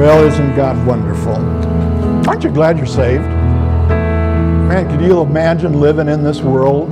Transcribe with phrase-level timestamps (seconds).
[0.00, 1.34] Well, isn't God wonderful?
[2.26, 3.22] Aren't you glad you're saved?
[3.22, 6.88] Man, could you imagine living in this world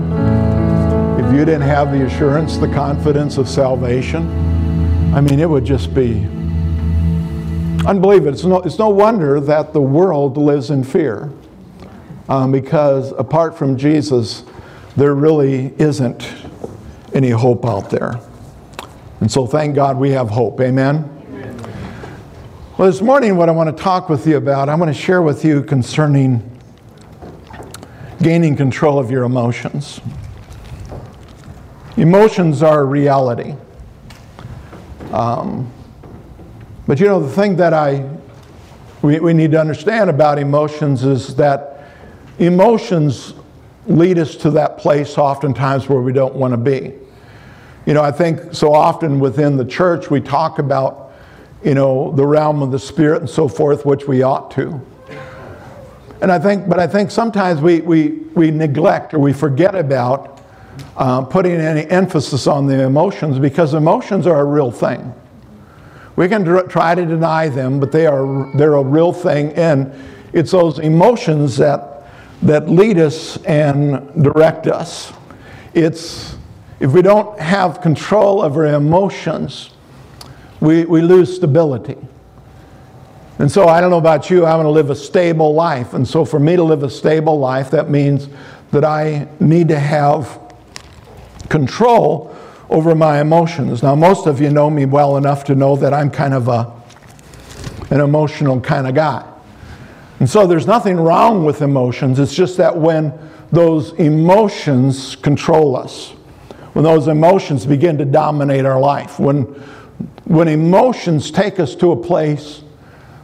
[1.18, 4.28] if you didn't have the assurance, the confidence of salvation?
[5.14, 6.26] I mean, it would just be
[7.86, 8.34] unbelievable.
[8.34, 11.32] It's no, it's no wonder that the world lives in fear
[12.28, 14.44] um, because apart from Jesus,
[14.98, 16.30] there really isn't
[17.14, 18.20] any hope out there.
[19.20, 20.60] And so thank God we have hope.
[20.60, 21.17] Amen?
[22.78, 25.20] Well, this morning, what I want to talk with you about, I want to share
[25.20, 26.48] with you concerning
[28.22, 30.00] gaining control of your emotions.
[31.96, 33.56] Emotions are reality.
[35.10, 35.72] Um,
[36.86, 38.08] but you know, the thing that I
[39.02, 41.84] we, we need to understand about emotions is that
[42.38, 43.34] emotions
[43.88, 46.92] lead us to that place oftentimes where we don't want to be.
[47.86, 51.07] You know, I think so often within the church we talk about
[51.64, 54.80] you know, the realm of the spirit and so forth, which we ought to.
[56.20, 60.40] And I think, but I think sometimes we, we, we neglect or we forget about
[60.96, 65.14] uh, putting any emphasis on the emotions because emotions are a real thing.
[66.16, 69.52] We can dr- try to deny them, but they are, they're a real thing.
[69.52, 69.92] And
[70.32, 72.08] it's those emotions that,
[72.42, 75.12] that lead us and direct us.
[75.74, 76.36] It's,
[76.80, 79.70] if we don't have control of our emotions,
[80.60, 81.96] we, we lose stability.
[83.38, 85.94] And so I don't know about you, I want to live a stable life.
[85.94, 88.28] And so for me to live a stable life, that means
[88.72, 90.40] that I need to have
[91.48, 92.34] control
[92.68, 93.82] over my emotions.
[93.82, 96.72] Now, most of you know me well enough to know that I'm kind of a,
[97.90, 99.24] an emotional kind of guy.
[100.18, 102.18] And so there's nothing wrong with emotions.
[102.18, 103.12] It's just that when
[103.52, 106.10] those emotions control us,
[106.72, 109.46] when those emotions begin to dominate our life, when
[110.24, 112.62] when emotions take us to a place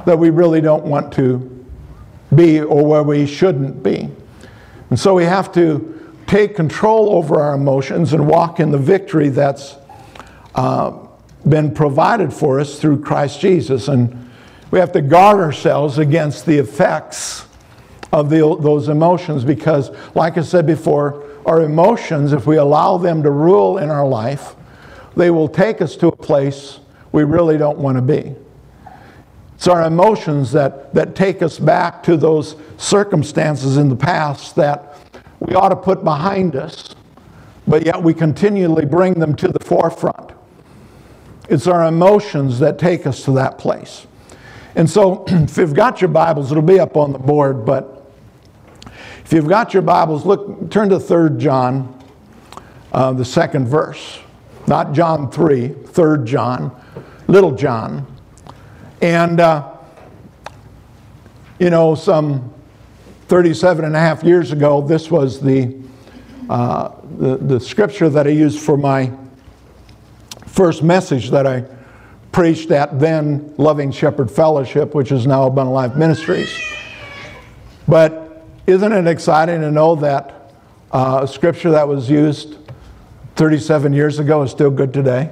[0.07, 1.51] that we really don't want to
[2.35, 4.09] be or where we shouldn't be.
[4.91, 5.91] And so we have to
[6.27, 9.77] take control over our emotions and walk in the victory that's
[10.55, 10.99] uh,
[11.49, 13.89] been provided for us through Christ Jesus.
[13.89, 14.31] And
[14.71, 17.47] we have to guard ourselves against the effects
[18.13, 23.23] of the, those emotions because, like I said before, our emotions, if we allow them
[23.23, 24.55] to rule in our life,
[25.17, 26.81] they will take us to a place
[27.13, 28.35] we really don't want to be.
[29.55, 34.99] It's our emotions that, that take us back to those circumstances in the past that
[35.39, 36.95] we ought to put behind us,
[37.67, 40.33] but yet we continually bring them to the forefront.
[41.49, 44.07] It's our emotions that take us to that place.
[44.75, 48.11] And so, if you've got your Bibles, it'll be up on the board, but
[49.25, 52.03] if you've got your Bibles, look, turn to 3 John,
[52.93, 54.21] uh, the second verse.
[54.67, 56.75] Not John 3, 3 John
[57.29, 58.07] Little John.
[59.01, 59.73] And, uh,
[61.59, 62.53] you know, some
[63.29, 65.77] 37 and a half years ago, this was the,
[66.49, 69.13] uh, the, the scripture that I used for my
[70.47, 71.65] first message that I
[72.33, 76.53] preached at then Loving Shepherd Fellowship, which is now Abundant Life Ministries.
[77.87, 80.53] But isn't it exciting to know that
[80.93, 82.64] uh, a scripture that was used
[83.37, 85.31] 37 years ago is still good today?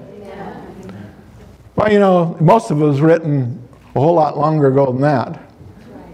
[1.77, 5.41] Well, you know, most of it was written a whole lot longer ago than that.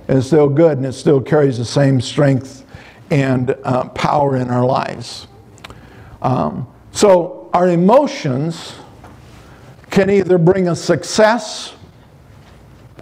[0.07, 2.65] And it's still good and it still carries the same strength
[3.11, 5.27] and uh, power in our lives.
[6.21, 8.75] Um, so, our emotions
[9.91, 11.75] can either bring us success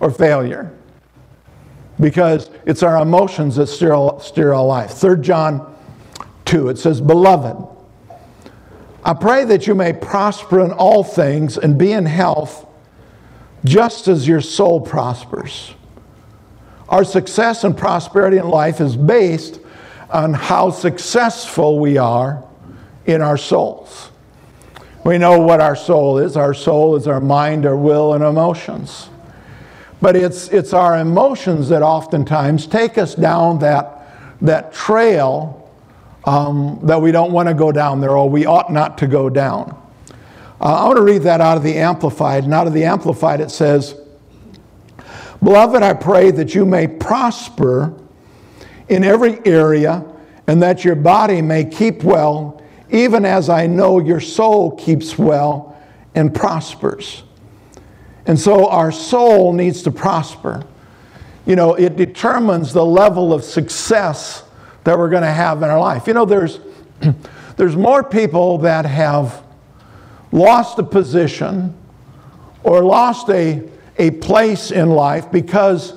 [0.00, 0.72] or failure
[1.98, 4.92] because it's our emotions that steer, steer our life.
[4.92, 5.74] 3 John
[6.44, 7.75] 2, it says, Beloved,
[9.06, 12.66] I pray that you may prosper in all things and be in health
[13.64, 15.72] just as your soul prospers.
[16.88, 19.60] Our success and prosperity in life is based
[20.10, 22.42] on how successful we are
[23.06, 24.10] in our souls.
[25.04, 26.36] We know what our soul is.
[26.36, 29.08] Our soul is our mind, our will, and emotions.
[30.02, 35.65] But it's, it's our emotions that oftentimes take us down that, that trail
[36.26, 39.30] um, that we don't want to go down there or we ought not to go
[39.30, 39.70] down.
[40.60, 42.44] Uh, I want to read that out of the Amplified.
[42.44, 43.94] And out of the Amplified, it says,
[45.42, 47.94] Beloved, I pray that you may prosper
[48.88, 50.04] in every area
[50.46, 55.76] and that your body may keep well, even as I know your soul keeps well
[56.14, 57.22] and prospers.
[58.26, 60.66] And so our soul needs to prosper.
[61.44, 64.42] You know, it determines the level of success
[64.86, 66.06] that we're going to have in our life.
[66.06, 66.60] You know, there's,
[67.56, 69.42] there's more people that have
[70.30, 71.76] lost a position
[72.62, 73.68] or lost a,
[73.98, 75.94] a place in life because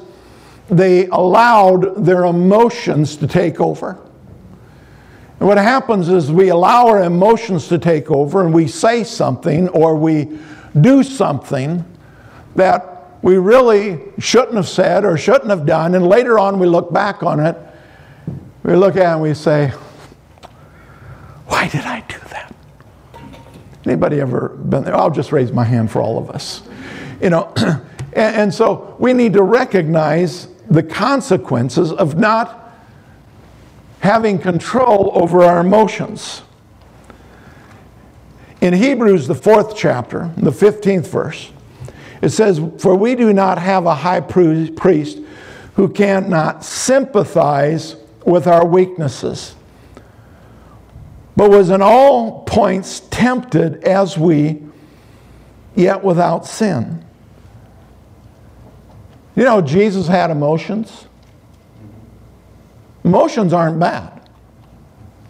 [0.70, 4.00] they allowed their emotions to take over.
[5.40, 9.70] And what happens is we allow our emotions to take over and we say something
[9.70, 10.40] or we
[10.82, 11.86] do something
[12.56, 15.94] that we really shouldn't have said or shouldn't have done.
[15.94, 17.56] And later on we look back on it,
[18.70, 19.70] we look at it and we say,
[21.48, 22.54] why did I do that?
[23.84, 24.96] Anybody ever been there?
[24.96, 26.62] I'll just raise my hand for all of us.
[27.20, 32.72] You know, and, and so we need to recognize the consequences of not
[34.02, 36.44] having control over our emotions.
[38.62, 41.52] In Hebrews, the fourth chapter, the 15th verse,
[42.22, 45.20] it says, For we do not have a high priest
[45.74, 47.96] who cannot sympathize
[48.30, 49.56] with our weaknesses,
[51.36, 54.62] but was in all points tempted as we,
[55.76, 57.04] yet without sin.
[59.36, 61.08] You know, Jesus had emotions.
[63.04, 64.22] Emotions aren't bad.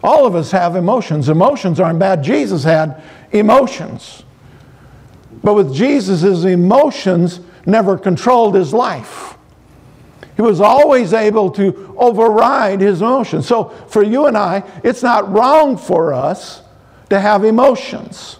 [0.02, 1.28] All of us have emotions.
[1.28, 2.22] Emotions aren't bad.
[2.22, 4.24] Jesus had emotions.
[5.42, 9.36] But with Jesus, his emotions never controlled his life.
[10.40, 13.46] He was always able to override his emotions.
[13.46, 16.62] So for you and I, it's not wrong for us
[17.10, 18.38] to have emotions.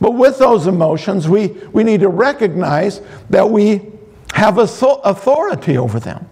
[0.00, 3.92] But with those emotions, we, we need to recognize that we
[4.32, 6.28] have authority over them.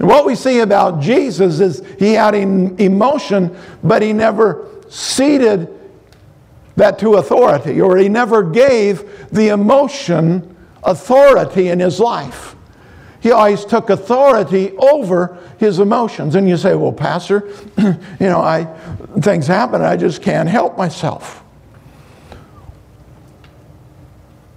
[0.00, 5.68] And what we see about Jesus is he had emotion, but he never ceded
[6.74, 12.56] that to authority, or he never gave the emotion authority in his life.
[13.20, 16.34] He always took authority over his emotions.
[16.34, 18.64] And you say, well, Pastor, you know, I,
[19.20, 21.44] things happen, I just can't help myself.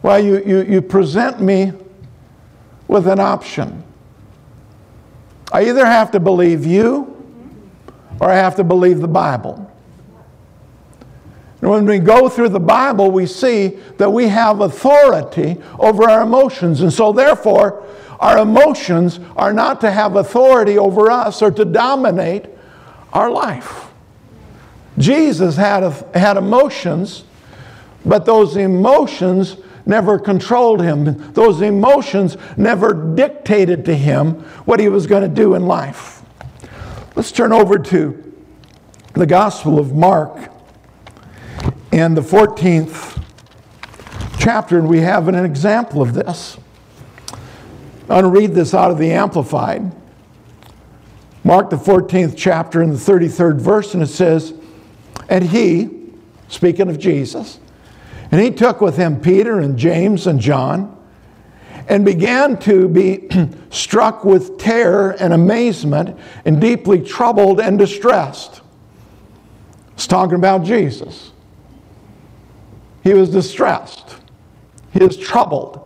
[0.01, 1.74] Well, you, you, you present me
[2.88, 3.83] with an option.
[5.51, 7.10] I either have to believe you
[8.19, 9.69] or I have to believe the Bible.
[11.62, 16.24] And when we go through the Bible, we see that we have authority over our
[16.24, 16.81] emotions.
[16.81, 17.86] And so, therefore,
[18.19, 22.45] our emotions are not to have authority over us or to dominate
[23.12, 23.88] our life.
[24.98, 27.24] Jesus had, a, had emotions,
[28.06, 31.33] but those emotions never controlled him.
[31.33, 36.21] Those emotions never dictated to him what he was going to do in life.
[37.15, 38.33] Let's turn over to
[39.13, 40.51] the Gospel of Mark
[41.92, 43.21] and the 14th
[44.39, 46.57] chapter, and we have an example of this.
[48.03, 49.91] I'm going to read this out of the Amplified.
[51.44, 54.53] Mark, the 14th chapter, and the 33rd verse, and it says,
[55.29, 55.89] And he,
[56.47, 57.59] speaking of Jesus,
[58.31, 60.97] and he took with him Peter and James and John
[61.88, 63.29] and began to be
[63.69, 68.61] struck with terror and amazement and deeply troubled and distressed.
[69.94, 71.31] It's talking about Jesus.
[73.03, 74.17] He was distressed.
[74.91, 75.82] He was troubled.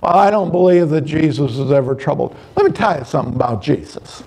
[0.00, 2.34] Well, I don't believe that Jesus was ever troubled.
[2.56, 4.22] Let me tell you something about Jesus.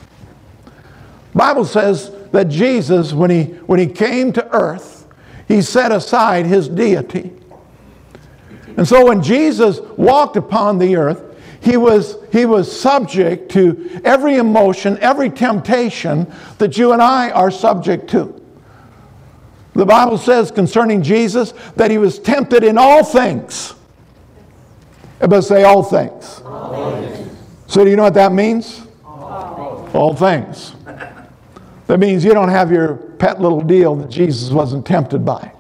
[1.34, 5.08] Bible says that Jesus, when he, when he came to earth,
[5.48, 7.34] he set aside his deity.
[8.78, 11.24] And so when Jesus walked upon the earth,
[11.60, 17.50] he was, he was subject to every emotion, every temptation that you and I are
[17.50, 18.42] subject to.
[19.74, 23.74] The Bible says concerning Jesus that he was tempted in all things.
[25.24, 26.42] Everybody say all things.
[26.44, 27.02] all.
[27.68, 28.82] So do you know what that means?
[29.06, 30.76] All, all things.
[31.88, 35.54] That means you don't have your pet little deal that Jesus wasn't tempted by.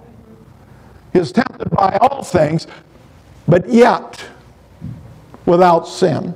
[1.14, 2.68] He was tempted by all things,
[3.48, 4.26] but yet
[5.46, 6.34] without sin.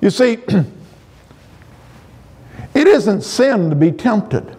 [0.00, 0.32] You see,
[2.74, 4.56] it isn't sin to be tempted.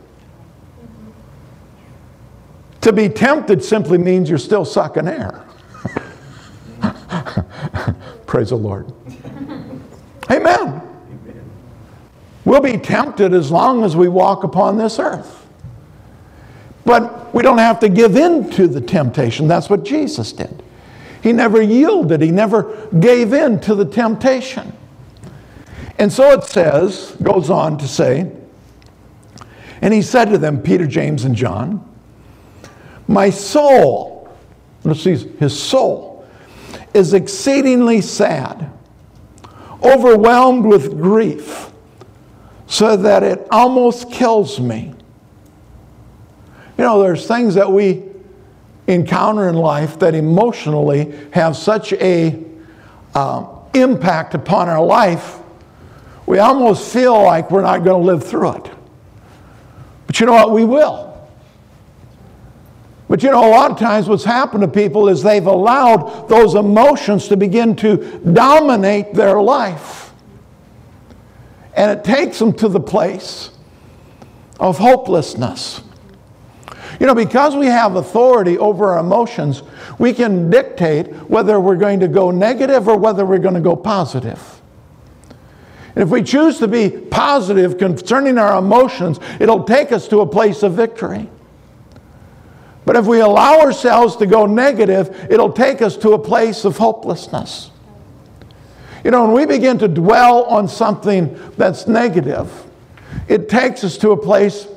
[2.80, 5.46] To be tempted simply means you're still sucking air.
[8.26, 8.92] Praise the Lord.
[10.30, 10.82] Amen.
[12.46, 15.46] We'll be tempted as long as we walk upon this earth.
[16.86, 19.48] But we don't have to give in to the temptation.
[19.48, 20.64] That's what Jesus did.
[21.22, 24.74] He never yielded, he never gave in to the temptation.
[26.00, 28.32] And so it says, goes on to say,
[29.82, 31.88] and he said to them, Peter, James, and John,
[33.08, 34.36] My soul,
[34.84, 36.11] let's see, his soul,
[36.94, 38.72] is exceedingly sad,
[39.84, 41.72] overwhelmed with grief,
[42.68, 44.94] so that it almost kills me.
[46.78, 48.04] You know, there's things that we
[48.88, 52.44] encounter in life that emotionally have such a
[53.14, 55.40] uh, impact upon our life,
[56.26, 58.72] we almost feel like we're not going to live through it.
[60.08, 60.52] But you know what?
[60.52, 61.11] We will.
[63.12, 66.56] But you know, a lot of times what's happened to people is they've allowed those
[66.56, 70.14] emotions to begin to dominate their life.
[71.76, 73.50] And it takes them to the place
[74.62, 75.82] of hopelessness.
[77.02, 79.62] You know, because we have authority over our emotions,
[80.00, 83.76] we can dictate whether we're going to go negative or whether we're going to go
[83.76, 84.62] positive.
[85.96, 90.26] And if we choose to be positive concerning our emotions, it'll take us to a
[90.26, 91.30] place of victory.
[92.86, 96.78] But if we allow ourselves to go negative, it'll take us to a place of
[96.78, 97.70] hopelessness.
[99.04, 102.52] You know, when we begin to dwell on something that's negative,
[103.28, 104.68] it takes us to a place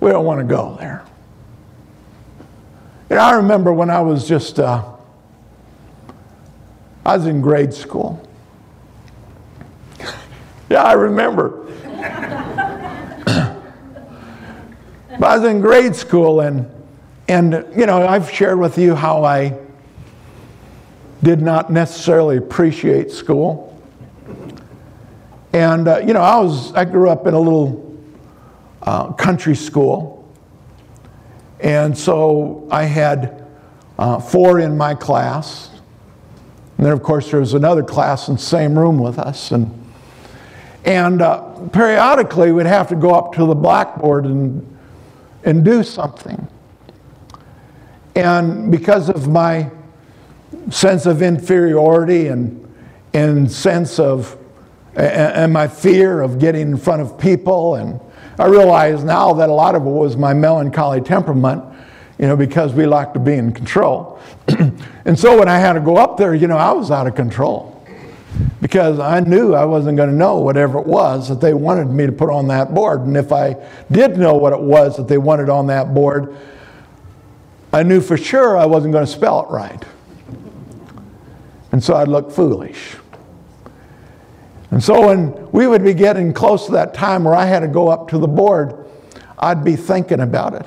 [0.00, 1.04] we don't want to go there.
[3.10, 4.84] You know, I remember when I was just, uh,
[7.04, 8.26] I was in grade school.
[10.70, 11.66] yeah, I remember.
[15.20, 16.66] But I was in grade school, and,
[17.28, 19.58] and, you know, I've shared with you how I
[21.22, 23.78] did not necessarily appreciate school.
[25.52, 28.02] And, uh, you know, I, was, I grew up in a little
[28.80, 30.26] uh, country school.
[31.60, 33.46] And so I had
[33.98, 35.68] uh, four in my class.
[36.78, 39.50] And then, of course, there was another class in the same room with us.
[39.50, 39.86] And,
[40.86, 41.42] and uh,
[41.74, 44.66] periodically, we'd have to go up to the blackboard and
[45.44, 46.46] and do something.
[48.14, 49.70] And because of my
[50.70, 52.72] sense of inferiority and,
[53.14, 54.36] and sense of,
[54.94, 58.00] and my fear of getting in front of people, and
[58.38, 61.64] I realize now that a lot of it was my melancholy temperament,
[62.18, 64.20] you know, because we like to be in control.
[65.04, 67.14] and so when I had to go up there, you know, I was out of
[67.14, 67.69] control
[68.70, 72.06] because I knew I wasn't going to know whatever it was that they wanted me
[72.06, 73.00] to put on that board.
[73.00, 73.56] And if I
[73.90, 76.36] did know what it was that they wanted on that board,
[77.72, 79.84] I knew for sure I wasn't going to spell it right.
[81.72, 82.94] And so I'd look foolish.
[84.70, 87.68] And so when we would be getting close to that time where I had to
[87.68, 88.86] go up to the board,
[89.36, 90.66] I'd be thinking about it.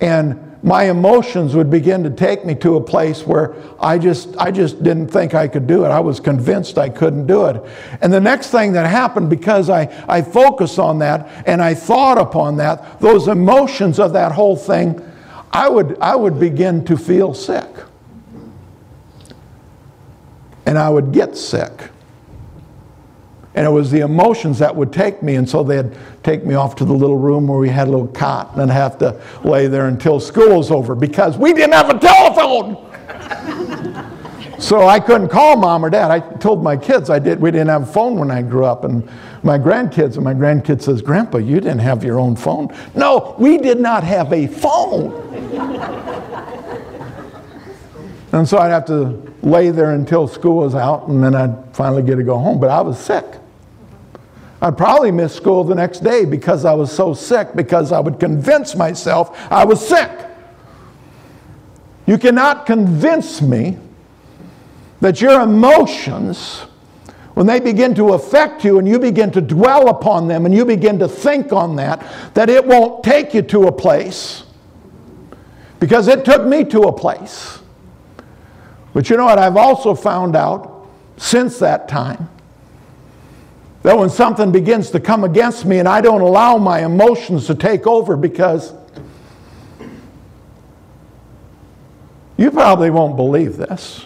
[0.00, 4.50] And my emotions would begin to take me to a place where I just, I
[4.50, 5.88] just didn't think I could do it.
[5.88, 7.62] I was convinced I couldn't do it.
[8.00, 12.18] And the next thing that happened, because I, I focused on that and I thought
[12.18, 15.00] upon that, those emotions of that whole thing,
[15.52, 17.68] I would, I would begin to feel sick.
[20.64, 21.90] And I would get sick.
[23.56, 25.36] And it was the emotions that would take me.
[25.36, 25.90] And so they'd
[26.22, 28.74] take me off to the little room where we had a little cot and I'd
[28.74, 32.76] have to lay there until school was over because we didn't have a telephone.
[34.60, 36.10] so I couldn't call mom or dad.
[36.10, 37.40] I told my kids I did.
[37.40, 38.84] We didn't have a phone when I grew up.
[38.84, 39.08] And
[39.42, 42.76] my grandkids, and my grandkid says, Grandpa, you didn't have your own phone.
[42.94, 45.14] No, we did not have a phone.
[48.32, 52.02] and so I'd have to lay there until school was out and then I'd finally
[52.02, 52.60] get to go home.
[52.60, 53.24] But I was sick.
[54.60, 58.18] I'd probably miss school the next day because I was so sick, because I would
[58.18, 60.10] convince myself I was sick.
[62.06, 63.78] You cannot convince me
[65.00, 66.60] that your emotions,
[67.34, 70.64] when they begin to affect you and you begin to dwell upon them and you
[70.64, 72.02] begin to think on that,
[72.34, 74.44] that it won't take you to a place.
[75.80, 77.58] Because it took me to a place.
[78.94, 79.38] But you know what?
[79.38, 82.30] I've also found out since that time
[83.82, 87.54] that when something begins to come against me and I don't allow my emotions to
[87.54, 88.74] take over because
[92.36, 94.04] you probably won't believe this.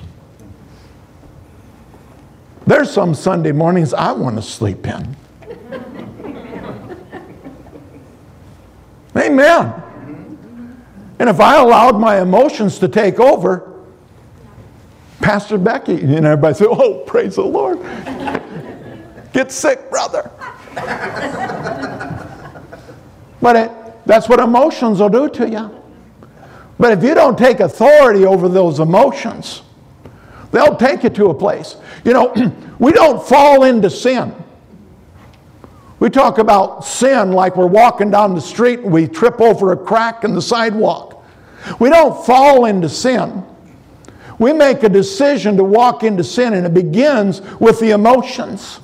[2.67, 5.17] There's some Sunday mornings I want to sleep in.
[9.17, 9.75] Amen.
[11.19, 13.67] And if I allowed my emotions to take over,
[15.21, 17.79] Pastor Becky, and everybody said, Oh, praise the Lord.
[19.33, 20.31] Get sick, brother.
[23.41, 23.71] but it,
[24.07, 25.71] that's what emotions will do to you.
[26.79, 29.63] But if you don't take authority over those emotions,
[30.51, 31.77] they'll take you to a place.
[32.05, 34.35] You know, we don't fall into sin.
[36.01, 39.77] We talk about sin like we're walking down the street and we trip over a
[39.77, 41.23] crack in the sidewalk.
[41.79, 43.45] We don't fall into sin.
[44.39, 48.81] We make a decision to walk into sin, and it begins with the emotions.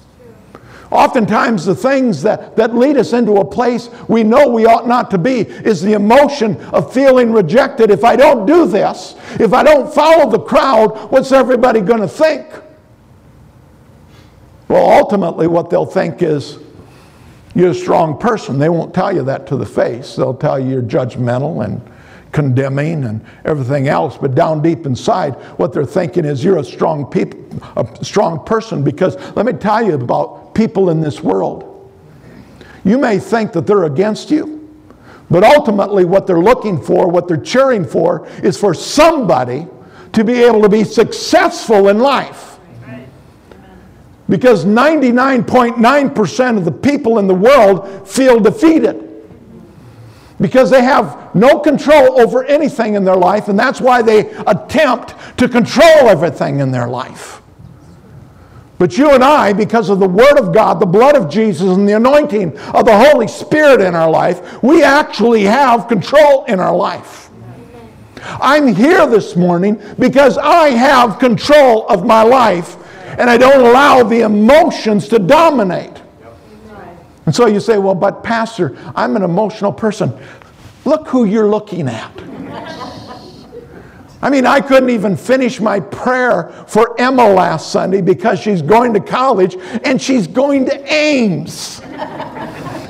[0.91, 5.11] Oftentimes, the things that, that lead us into a place we know we ought not
[5.11, 7.91] to be is the emotion of feeling rejected.
[7.91, 12.09] If I don't do this, if I don't follow the crowd, what's everybody going to
[12.09, 12.47] think?
[14.69, 16.59] Well, ultimately, what they'll think is
[17.55, 18.59] you're a strong person.
[18.59, 21.81] They won't tell you that to the face, they'll tell you you're judgmental and
[22.33, 24.19] condemning and everything else.
[24.19, 27.41] But down deep inside, what they're thinking is you're a strong people,
[27.77, 28.85] a strong person.
[28.85, 31.93] Because let me tell you about people in this world.
[32.85, 34.57] You may think that they're against you,
[35.31, 39.67] but ultimately, what they're looking for, what they're cheering for, is for somebody
[40.13, 42.59] to be able to be successful in life.
[44.29, 49.03] Because 99.9% of the people in the world feel defeated.
[50.41, 55.15] Because they have no control over anything in their life, and that's why they attempt
[55.39, 57.43] to control everything in their life.
[58.79, 61.89] But you and I, because of the Word of God, the blood of Jesus, and
[61.89, 66.77] the anointing of the Holy Spirit in our life, we actually have control in our
[66.77, 67.31] life.
[68.41, 72.77] I'm here this morning because I have control of my life
[73.19, 76.03] and I don't allow the emotions to dominate.
[77.25, 80.17] And so you say, well, but Pastor, I'm an emotional person.
[80.85, 82.13] Look who you're looking at.
[84.23, 88.95] I mean, I couldn't even finish my prayer for Emma last Sunday because she's going
[88.95, 91.81] to college and she's going to Ames.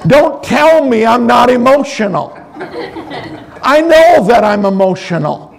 [0.06, 2.32] Don't tell me I'm not emotional.
[3.62, 5.52] I know that I'm emotional.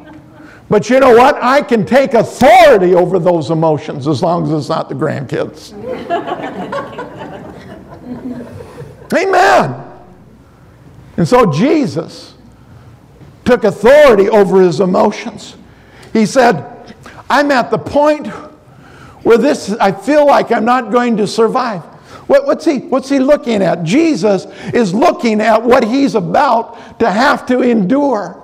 [0.69, 1.41] But you know what?
[1.41, 5.73] I can take authority over those emotions as long as it's not the grandkids.
[9.13, 9.83] Amen.
[11.15, 12.36] And so Jesus
[13.47, 15.55] took authority over his emotions.
[16.11, 16.93] He said,
[17.29, 18.27] I'm at the point
[19.23, 21.81] where this, I feel like I'm not going to survive.
[22.27, 23.83] What, what's, he, what's he looking at?
[23.83, 28.43] Jesus is looking at what he's about to have to endure.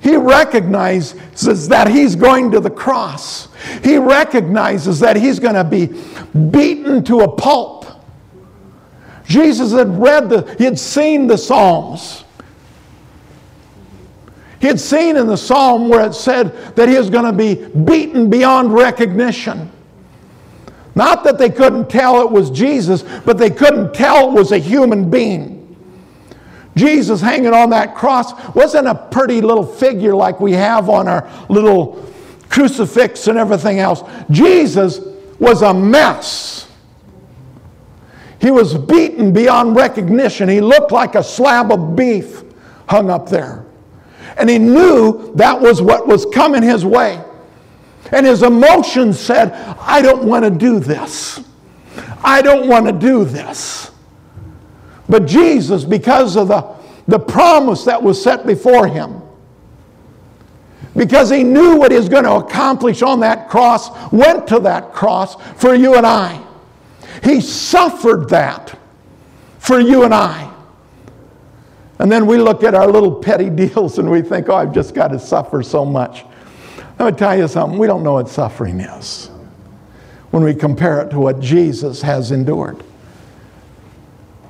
[0.00, 3.48] He recognizes that he's going to the cross.
[3.82, 5.86] He recognizes that he's going to be
[6.50, 7.86] beaten to a pulp.
[9.24, 12.21] Jesus had read the, he had seen the Psalms.
[14.62, 17.66] He had seen in the psalm where it said that he was going to be
[17.80, 19.72] beaten beyond recognition.
[20.94, 24.58] Not that they couldn't tell it was Jesus, but they couldn't tell it was a
[24.58, 25.58] human being.
[26.76, 31.28] Jesus hanging on that cross wasn't a pretty little figure like we have on our
[31.48, 32.08] little
[32.48, 34.04] crucifix and everything else.
[34.30, 35.00] Jesus
[35.40, 36.68] was a mess.
[38.40, 40.48] He was beaten beyond recognition.
[40.48, 42.44] He looked like a slab of beef
[42.88, 43.61] hung up there.
[44.36, 47.22] And he knew that was what was coming his way.
[48.12, 51.40] And his emotions said, I don't want to do this.
[52.22, 53.90] I don't want to do this.
[55.08, 56.74] But Jesus, because of the,
[57.08, 59.22] the promise that was set before him,
[60.94, 64.92] because he knew what he was going to accomplish on that cross, went to that
[64.92, 66.42] cross for you and I.
[67.24, 68.78] He suffered that
[69.58, 70.51] for you and I.
[72.02, 74.92] And then we look at our little petty deals and we think, oh, I've just
[74.92, 76.24] got to suffer so much.
[76.98, 79.28] Let me tell you something, we don't know what suffering is
[80.32, 82.82] when we compare it to what Jesus has endured.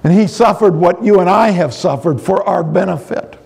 [0.03, 3.39] And he suffered what you and I have suffered for our benefit.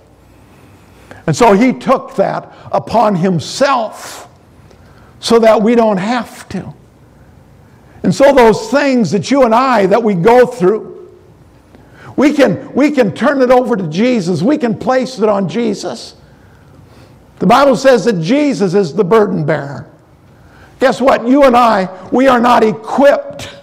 [1.27, 4.29] And so he took that upon himself
[5.19, 6.73] so that we don't have to.
[8.05, 10.96] And so those things that you and I that we go through,
[12.17, 14.43] we can, we can turn it over to Jesus.
[14.43, 16.17] We can place it on Jesus.
[17.39, 19.91] The Bible says that Jesus is the burden bearer.
[20.81, 21.27] Guess what?
[21.27, 23.55] You and I, we are not equipped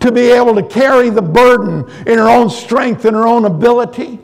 [0.00, 4.18] to be able to carry the burden in our own strength and our own ability.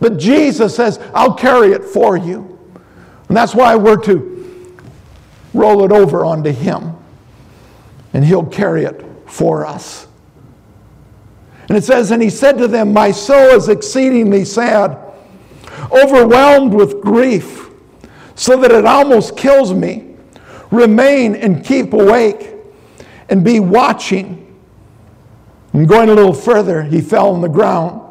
[0.00, 2.58] But Jesus says, I'll carry it for you.
[3.28, 4.78] And that's why we're to
[5.52, 6.94] roll it over onto Him.
[8.12, 10.07] And He'll carry it for us.
[11.68, 14.98] And it says, And he said to them, My soul is exceedingly sad,
[15.92, 17.68] overwhelmed with grief,
[18.34, 20.16] so that it almost kills me.
[20.70, 22.54] Remain and keep awake
[23.28, 24.44] and be watching.
[25.72, 28.02] And going a little further, he fell on the ground.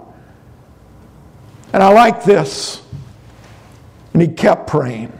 [1.73, 2.83] And I like this.
[4.13, 5.11] And he kept praying.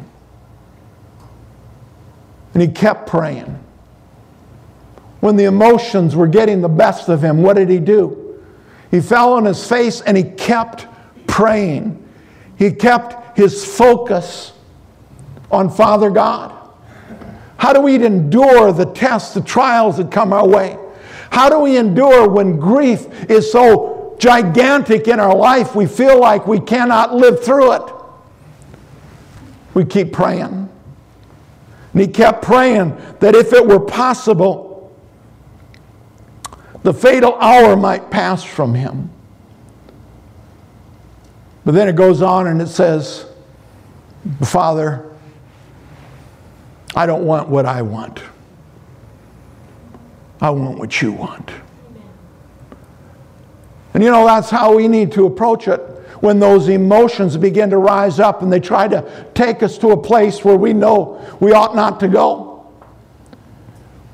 [2.54, 3.64] And he kept praying.
[5.20, 8.27] When the emotions were getting the best of him, what did he do?
[8.92, 10.88] He fell on his face and he kept
[11.28, 12.04] praying.
[12.58, 14.54] He kept his focus
[15.52, 16.54] on Father God.
[17.58, 20.78] How do we endure the tests, the trials that come our way?
[21.32, 26.48] How do we endure when grief is so gigantic in our life we feel like
[26.48, 27.94] we cannot live through it?
[29.74, 30.70] We keep praying.
[31.94, 34.67] And he kept praying that if it were possible,
[36.88, 39.10] the fatal hour might pass from him.
[41.66, 43.26] But then it goes on and it says,
[44.42, 45.12] Father,
[46.96, 48.24] I don't want what I want.
[50.40, 51.52] I want what you want.
[53.94, 55.82] And you know, that's how we need to approach it
[56.22, 60.02] when those emotions begin to rise up and they try to take us to a
[60.02, 62.72] place where we know we ought not to go.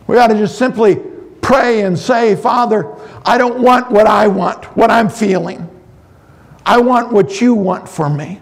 [0.07, 1.12] We ought to just simply
[1.43, 5.69] pray and say, Father, I don't want what I want, what I'm feeling.
[6.65, 8.39] I want what you want for me.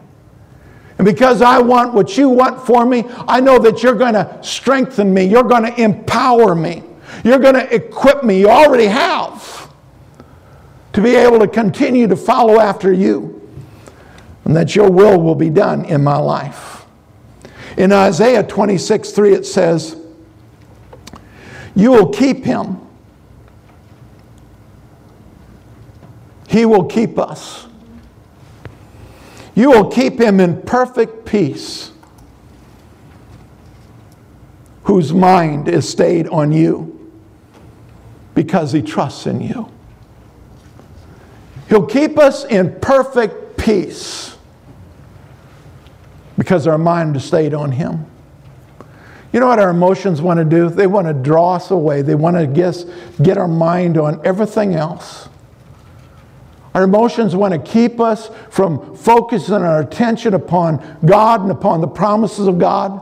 [0.98, 4.40] And because I want what you want for me, I know that you're going to
[4.44, 6.84] strengthen me, you're going to empower me.
[7.24, 9.72] You're going to equip me, you already have,
[10.94, 13.38] to be able to continue to follow after you.
[14.46, 16.86] And that your will will be done in my life.
[17.78, 19.96] In Isaiah 26 3, it says,
[21.76, 22.80] You will keep him.
[26.52, 27.66] He will keep us.
[29.56, 31.94] You will keep him in perfect peace,
[34.84, 37.10] whose mind is stayed on you
[38.36, 39.72] because he trusts in you.
[41.70, 44.36] He'll keep us in perfect peace
[46.38, 48.06] because our mind is stayed on him.
[49.32, 50.70] You know what our emotions want to do?
[50.70, 52.02] They want to draw us away.
[52.02, 52.84] They want to get,
[53.24, 55.30] get our mind on everything else.
[56.74, 61.88] Our emotions want to keep us from focusing our attention upon God and upon the
[61.88, 63.02] promises of God.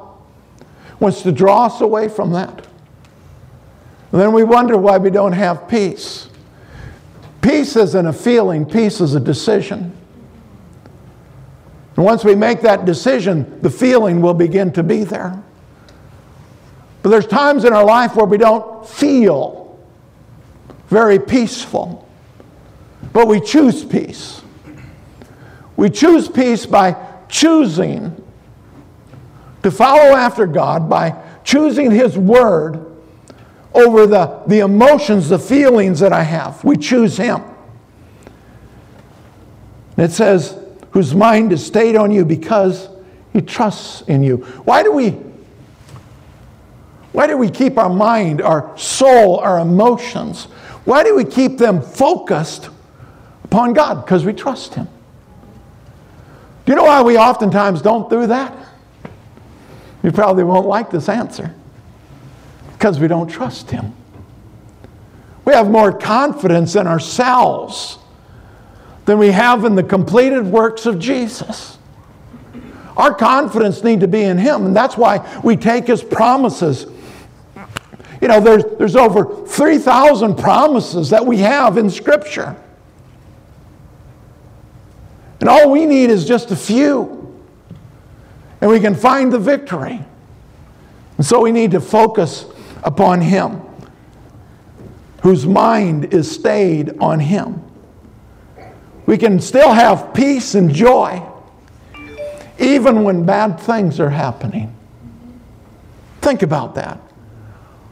[1.00, 2.66] Wants to draw us away from that.
[4.12, 6.30] And then we wonder why we don't have peace.
[7.42, 9.96] Peace isn't a feeling, peace is a decision.
[11.96, 15.42] And once we make that decision, the feeling will begin to be there.
[17.02, 19.80] But there's times in our life where we don't feel
[20.88, 22.09] very peaceful,
[23.14, 24.42] but we choose peace.
[25.76, 26.96] We choose peace by
[27.30, 28.22] choosing
[29.64, 32.86] to follow after God, by choosing His Word
[33.74, 36.64] over the, the emotions, the feelings that I have.
[36.64, 37.42] We choose Him.
[39.98, 40.58] And it says,
[40.92, 42.90] whose mind is stayed on you because
[43.34, 44.38] he trusts in you.
[44.66, 45.10] Why do we?
[47.12, 50.46] Why do we keep our mind, our soul, our emotions?
[50.86, 52.70] Why do we keep them focused
[53.50, 54.06] upon God?
[54.06, 54.88] Because we trust Him.
[56.66, 58.56] Do you know why we oftentimes don't do that?
[60.04, 61.54] You probably won't like this answer
[62.74, 63.94] because we don't trust Him.
[65.46, 67.98] We have more confidence in ourselves
[69.06, 71.80] than we have in the completed works of Jesus.
[72.96, 76.86] Our confidence need to be in Him, and that's why we take His promises.
[78.22, 82.56] You know, there's, there's over 3,000 promises that we have in Scripture.
[85.40, 87.34] And all we need is just a few,
[88.62, 90.04] and we can find the victory.
[91.18, 92.46] And so we need to focus
[92.84, 93.62] upon him,
[95.22, 97.64] whose mind is stayed on him.
[99.06, 101.26] We can still have peace and joy
[102.60, 104.76] even when bad things are happening.
[106.22, 107.00] Think about that.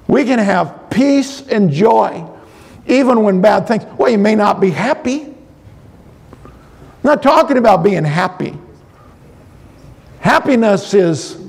[0.07, 2.27] We can have peace and joy
[2.85, 3.83] even when bad things.
[3.97, 5.33] Well, you may not be happy.
[7.07, 8.53] Not talking about being happy.
[10.19, 11.39] Happiness is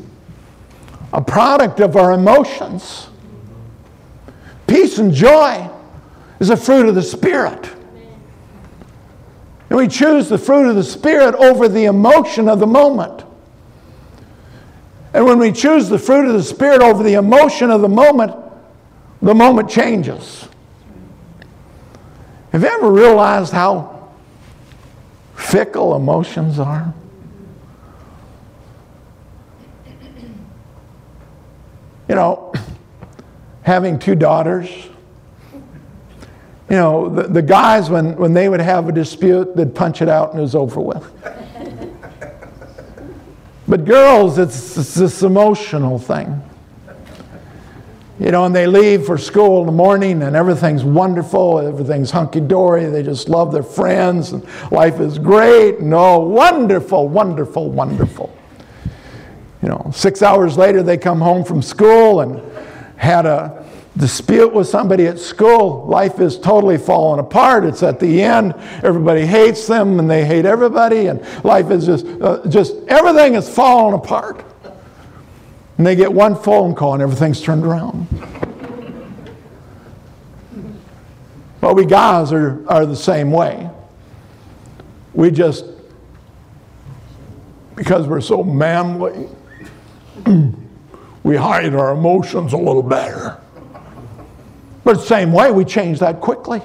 [1.12, 3.08] a product of our emotions.
[4.68, 5.68] Peace and joy
[6.38, 7.74] is a fruit of the Spirit.
[9.68, 13.24] And we choose the fruit of the Spirit over the emotion of the moment.
[15.12, 18.32] And when we choose the fruit of the Spirit over the emotion of the moment,
[19.20, 20.48] the moment changes.
[22.52, 23.97] Have you ever realized how
[25.38, 26.92] fickle emotions are?
[32.08, 32.52] You know,
[33.62, 34.68] having two daughters.
[36.68, 40.08] You know, the, the guys, when, when they would have a dispute, they'd punch it
[40.08, 41.10] out and it was over with.
[43.68, 46.42] but girls, it's, it's this emotional thing.
[48.18, 52.40] You know, and they leave for school in the morning and everything's wonderful, everything's hunky
[52.40, 58.36] dory, they just love their friends, and life is great, and oh, wonderful, wonderful, wonderful.
[59.62, 62.42] You know, six hours later, they come home from school and
[62.96, 63.64] had a
[63.98, 67.64] dispute with somebody at school, life is totally falling apart.
[67.64, 68.54] It's at the end.
[68.82, 73.48] Everybody hates them and they hate everybody, and life is just, uh, just everything is
[73.48, 74.44] falling apart.
[75.78, 78.08] And they get one phone call and everything's turned around.
[81.60, 83.70] But we guys are, are the same way.
[85.14, 85.64] We just,
[87.76, 89.28] because we're so manly,
[91.22, 93.40] we hide our emotions a little better.
[94.82, 96.60] But the same way, we change that quickly.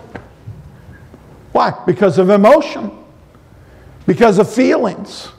[1.52, 1.71] Why?
[1.86, 2.91] Because of emotion,
[4.08, 5.30] because of feelings.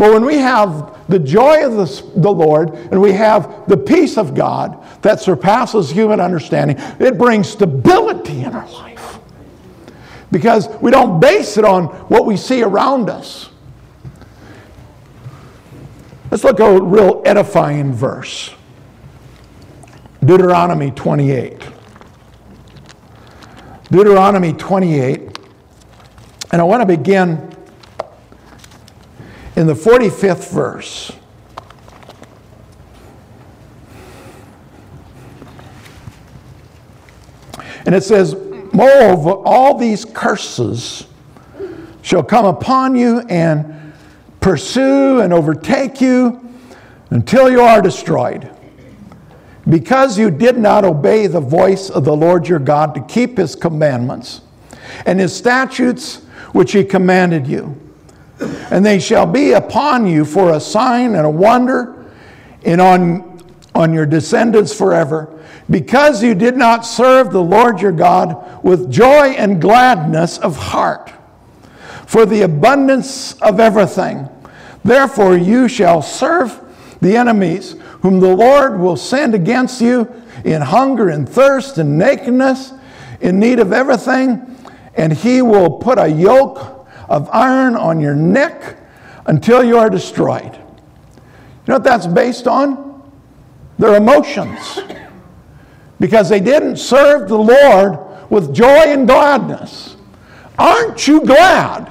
[0.00, 4.16] But when we have the joy of the, the Lord and we have the peace
[4.16, 9.18] of God that surpasses human understanding, it brings stability in our life.
[10.32, 13.50] Because we don't base it on what we see around us.
[16.30, 18.54] Let's look at a real edifying verse
[20.24, 21.62] Deuteronomy 28.
[23.90, 25.38] Deuteronomy 28.
[26.52, 27.49] And I want to begin
[29.60, 31.12] in the 45th verse.
[37.84, 38.34] And it says,
[38.72, 41.06] Moreover, all these curses
[42.00, 43.92] shall come upon you and
[44.40, 46.40] pursue and overtake you
[47.10, 48.50] until you are destroyed.
[49.68, 53.54] Because you did not obey the voice of the Lord your God to keep his
[53.54, 54.40] commandments
[55.04, 57.89] and his statutes which he commanded you
[58.40, 62.06] and they shall be upon you for a sign and a wonder,
[62.64, 63.42] and on,
[63.74, 69.28] on your descendants forever, because you did not serve the Lord your God with joy
[69.30, 71.12] and gladness of heart,
[72.06, 74.28] for the abundance of everything.
[74.84, 76.60] Therefore, you shall serve
[77.00, 80.10] the enemies whom the Lord will send against you
[80.44, 82.72] in hunger and thirst and nakedness,
[83.20, 84.56] in need of everything,
[84.94, 86.79] and he will put a yoke
[87.10, 88.76] of iron on your neck
[89.26, 90.54] until you are destroyed.
[90.54, 93.12] You know what that's based on?
[93.78, 94.78] Their emotions.
[95.98, 97.98] Because they didn't serve the Lord
[98.30, 99.96] with joy and gladness.
[100.58, 101.90] Aren't you glad?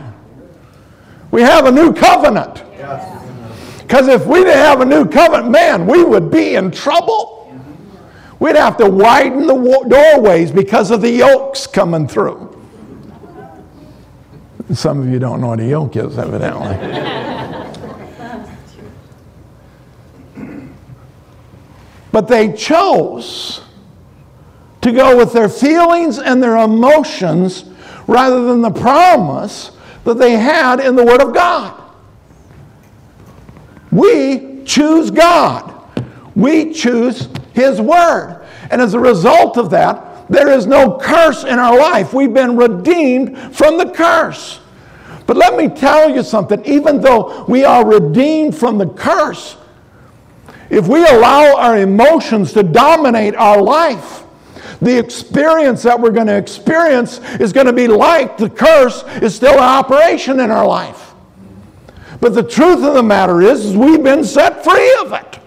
[1.31, 2.63] We have a new covenant.
[3.81, 7.35] Because if we didn't have a new covenant, man, we would be in trouble.
[8.39, 12.48] We'd have to widen the doorways because of the yokes coming through.
[14.73, 16.75] Some of you don't know what a yoke is, evidently.
[22.11, 23.61] but they chose
[24.81, 27.65] to go with their feelings and their emotions
[28.07, 29.71] rather than the promise
[30.03, 31.81] that they had in the Word of God.
[33.91, 35.73] We choose God.
[36.35, 38.45] We choose His Word.
[38.71, 42.13] And as a result of that, there is no curse in our life.
[42.13, 44.59] We've been redeemed from the curse.
[45.25, 49.57] But let me tell you something even though we are redeemed from the curse,
[50.69, 54.23] if we allow our emotions to dominate our life,
[54.81, 59.35] the experience that we're going to experience is going to be like the curse is
[59.35, 61.13] still in operation in our life.
[62.21, 65.39] But the truth of the matter is, is we've been set free of it.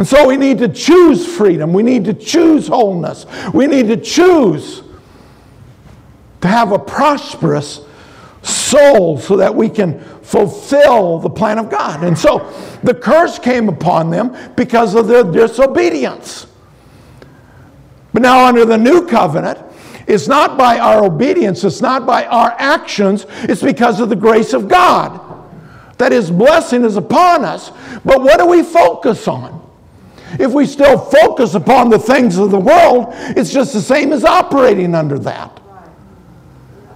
[0.00, 1.74] And so we need to choose freedom.
[1.74, 3.26] We need to choose wholeness.
[3.52, 4.82] We need to choose
[6.40, 7.82] to have a prosperous
[8.40, 12.02] soul so that we can fulfill the plan of God.
[12.02, 12.50] And so
[12.82, 16.46] the curse came upon them because of their disobedience.
[18.14, 19.58] But now, under the new covenant,
[20.06, 24.54] it's not by our obedience, it's not by our actions, it's because of the grace
[24.54, 25.20] of God.
[25.98, 27.70] That His blessing is upon us.
[28.02, 29.59] But what do we focus on?
[30.38, 34.24] If we still focus upon the things of the world, it's just the same as
[34.24, 35.60] operating under that.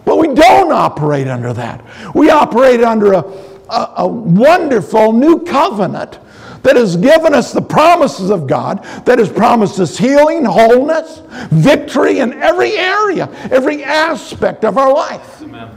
[0.05, 1.83] But we don't operate under that.
[2.15, 3.25] We operate under a,
[3.71, 6.19] a, a, wonderful new covenant
[6.63, 12.21] that has given us the promises of God, that has promised us healing, wholeness, victory
[12.21, 15.43] in every area, every aspect of our life.
[15.43, 15.71] Amen.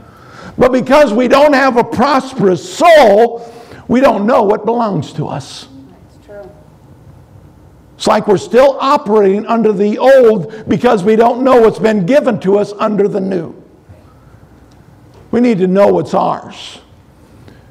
[0.56, 3.52] But because we don't have a prosperous soul,
[3.86, 5.68] we don't know what belongs to us.
[7.98, 12.38] It's like we're still operating under the old because we don't know what's been given
[12.42, 13.60] to us under the new.
[15.32, 16.78] We need to know what's ours.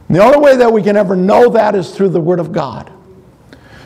[0.10, 2.52] And the only way that we can ever know that is through the Word of
[2.52, 2.92] God.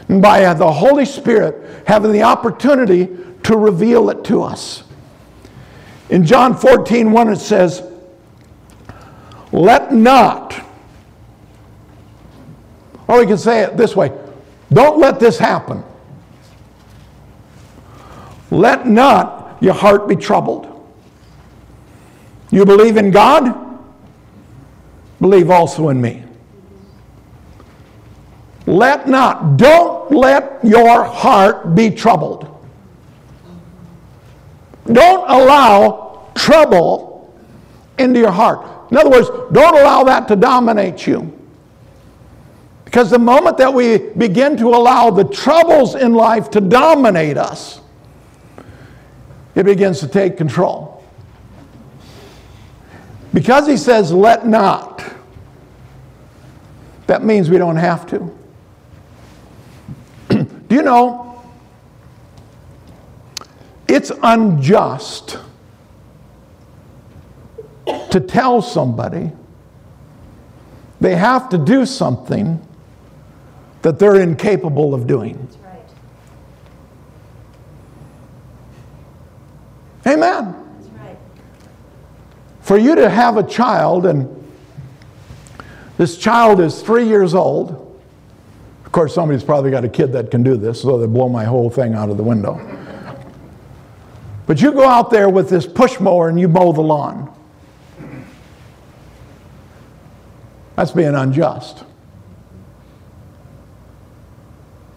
[0.07, 3.07] And by the Holy Spirit having the opportunity
[3.43, 4.83] to reveal it to us.
[6.09, 7.83] In John 14, 1, it says,
[9.51, 10.59] Let not,
[13.07, 14.11] or we can say it this way,
[14.73, 15.83] don't let this happen.
[18.51, 20.67] Let not your heart be troubled.
[22.51, 23.79] You believe in God?
[25.19, 26.23] Believe also in me.
[28.67, 32.47] Let not, don't let your heart be troubled.
[34.85, 37.33] Don't allow trouble
[37.97, 38.91] into your heart.
[38.91, 41.37] In other words, don't allow that to dominate you.
[42.85, 47.80] Because the moment that we begin to allow the troubles in life to dominate us,
[49.55, 51.03] it begins to take control.
[53.33, 55.03] Because he says, let not,
[57.07, 58.37] that means we don't have to.
[60.29, 61.43] Do you know?
[63.87, 65.37] It's unjust
[68.11, 69.31] to tell somebody
[71.01, 72.65] they have to do something
[73.81, 75.35] that they're incapable of doing.
[75.35, 75.81] That's right.
[80.05, 80.55] Amen.
[82.61, 84.27] For you to have a child, and
[85.97, 88.01] this child is three years old.
[88.85, 91.45] Of course, somebody's probably got a kid that can do this, so they blow my
[91.45, 92.59] whole thing out of the window.
[94.45, 97.33] But you go out there with this push mower and you mow the lawn.
[100.75, 101.83] That's being unjust.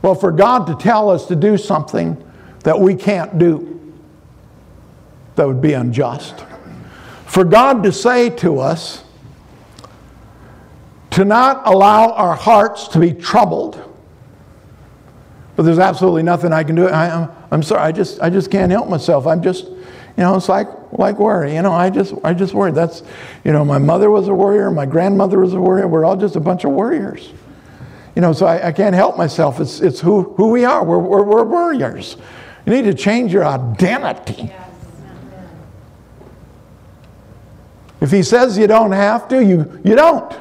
[0.02, 2.22] Well, for God to tell us to do something
[2.64, 3.73] that we can't do,
[5.37, 6.44] that would be unjust.
[7.27, 9.03] For God to say to us,
[11.11, 13.81] to not allow our hearts to be troubled.
[15.57, 16.88] But there's absolutely nothing I can do.
[16.88, 19.27] I, am I'm sorry, I just, I just can't help myself.
[19.27, 19.79] I'm just, you
[20.18, 21.55] know, it's like, like worry.
[21.55, 22.73] You know, I just, I just worry.
[22.73, 23.03] That's,
[23.44, 25.87] you know, my mother was a warrior, my grandmother was a warrior.
[25.87, 27.33] We're all just a bunch of warriors.
[28.16, 29.61] You know, so I, I can't help myself.
[29.61, 30.85] It's, it's who, who we are.
[30.85, 32.16] We're, we're, we're warriors.
[32.66, 34.44] You need to change your identity.
[34.44, 34.70] Yes.
[35.01, 35.49] Amen.
[38.00, 40.35] If he says you don't have to, you, you don't.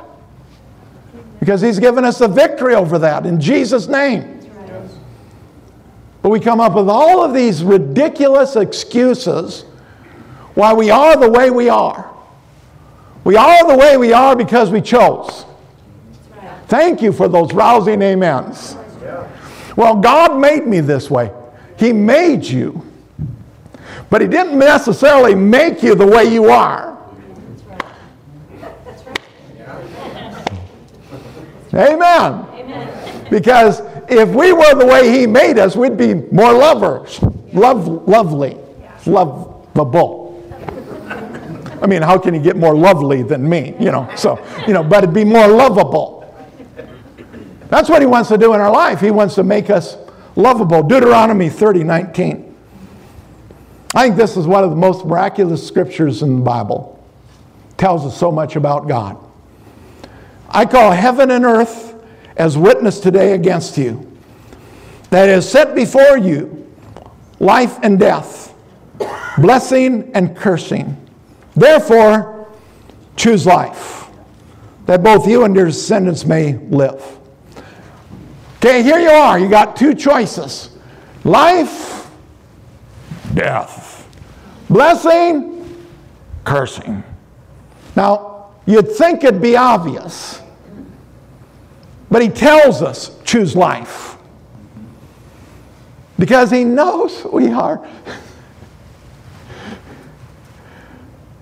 [1.39, 4.39] Because he's given us the victory over that in Jesus' name.
[6.21, 9.63] But we come up with all of these ridiculous excuses
[10.55, 12.09] why we are the way we are.
[13.23, 15.45] We are the way we are because we chose.
[16.67, 18.77] Thank you for those rousing amens.
[19.75, 21.31] Well, God made me this way.
[21.77, 22.85] He made you.
[24.09, 26.97] But He didn't necessarily make you the way you are.
[27.35, 27.83] That's right.
[28.85, 29.19] That's right.
[31.73, 32.45] Amen.
[32.53, 33.27] Amen.
[33.29, 37.21] Because if we were the way He made us, we'd be more lovers,
[37.53, 38.57] love, lovely,
[39.05, 40.21] lovable.
[41.81, 43.75] I mean, how can you get more lovely than me?
[43.79, 46.21] You know, so, you know, but it'd be more lovable.
[47.69, 49.01] That's what He wants to do in our life.
[49.01, 49.97] He wants to make us
[50.35, 50.83] lovable.
[50.83, 52.55] Deuteronomy 30 19.
[53.95, 57.03] I think this is one of the most miraculous scriptures in the Bible.
[57.77, 59.17] Tells us so much about God.
[60.53, 61.95] I call heaven and earth
[62.37, 64.09] as witness today against you
[65.09, 66.71] that is set before you
[67.39, 68.53] life and death,
[69.37, 70.95] blessing and cursing.
[71.55, 72.47] Therefore,
[73.15, 74.07] choose life,
[74.85, 77.03] that both you and your descendants may live.
[78.57, 79.37] Okay, here you are.
[79.39, 80.69] You got two choices
[81.23, 82.09] life,
[83.33, 84.07] death,
[84.69, 85.83] blessing,
[86.43, 87.03] cursing.
[87.95, 90.42] Now, you'd think it'd be obvious.
[92.13, 94.17] But he tells us choose life.
[96.19, 97.83] Because he knows we are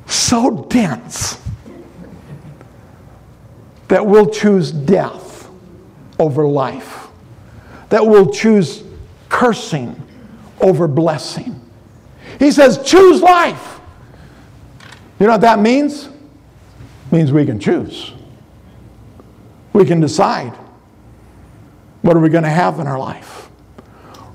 [0.05, 1.41] so dense
[3.89, 5.49] that we'll choose death
[6.17, 7.10] over life,
[7.89, 8.81] that we'll choose
[9.27, 10.01] cursing
[10.62, 11.60] over blessing.
[12.39, 13.81] He says, choose life.
[15.19, 16.07] You know what that means?
[17.12, 18.13] means we can choose.
[19.73, 20.53] We can decide
[22.01, 23.49] what are we going to have in our life.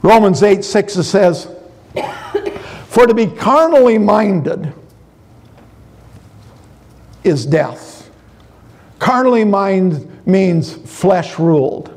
[0.03, 1.49] Romans 8 6 says,
[2.89, 4.73] For to be carnally minded
[7.25, 8.11] is death.
[8.99, 11.93] Carnally mind means flesh ruled.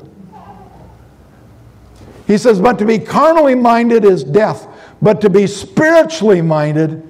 [2.26, 4.66] He says, But to be carnally minded is death,
[5.00, 7.06] but to be spiritually minded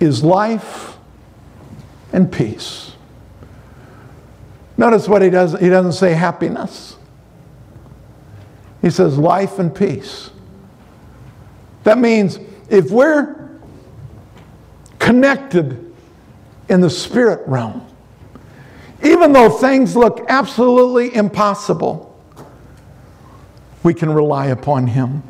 [0.00, 0.96] is life
[2.12, 2.85] and peace.
[4.76, 5.58] Notice what he does.
[5.58, 6.96] He doesn't say happiness.
[8.82, 10.30] He says life and peace.
[11.84, 13.48] That means if we're
[14.98, 15.94] connected
[16.68, 17.86] in the spirit realm,
[19.02, 22.20] even though things look absolutely impossible,
[23.82, 25.22] we can rely upon him.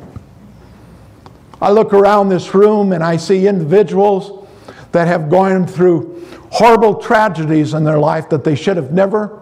[1.61, 4.47] I look around this room and I see individuals
[4.91, 6.16] that have gone through
[6.49, 9.41] horrible tragedies in their life that they should have never,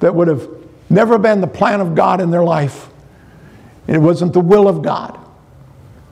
[0.00, 0.48] that would have
[0.90, 2.88] never been the plan of God in their life.
[3.86, 5.18] It wasn't the will of God.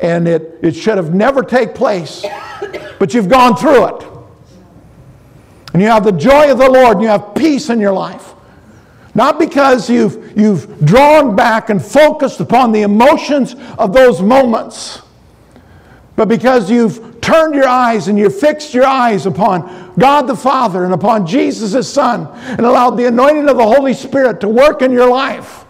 [0.00, 2.24] And it, it should have never take place.
[2.98, 4.06] But you've gone through it.
[5.72, 8.32] And you have the joy of the Lord and you have peace in your life.
[9.14, 15.02] Not because you've, you've drawn back and focused upon the emotions of those moments,
[16.16, 20.84] but because you've turned your eyes and you've fixed your eyes upon God the Father
[20.84, 24.82] and upon Jesus His Son and allowed the anointing of the Holy Spirit to work
[24.82, 25.64] in your life.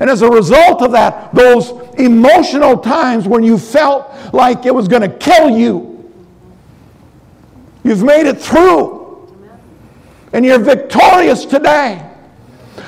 [0.00, 1.70] And as a result of that, those
[2.00, 6.10] emotional times when you felt like it was going to kill you,
[7.84, 8.98] you've made it through.
[10.32, 12.08] And you're victorious today.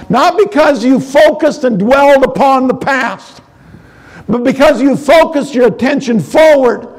[0.08, 3.40] Not because you focused and dwelled upon the past,
[4.28, 6.91] but because you focused your attention forward,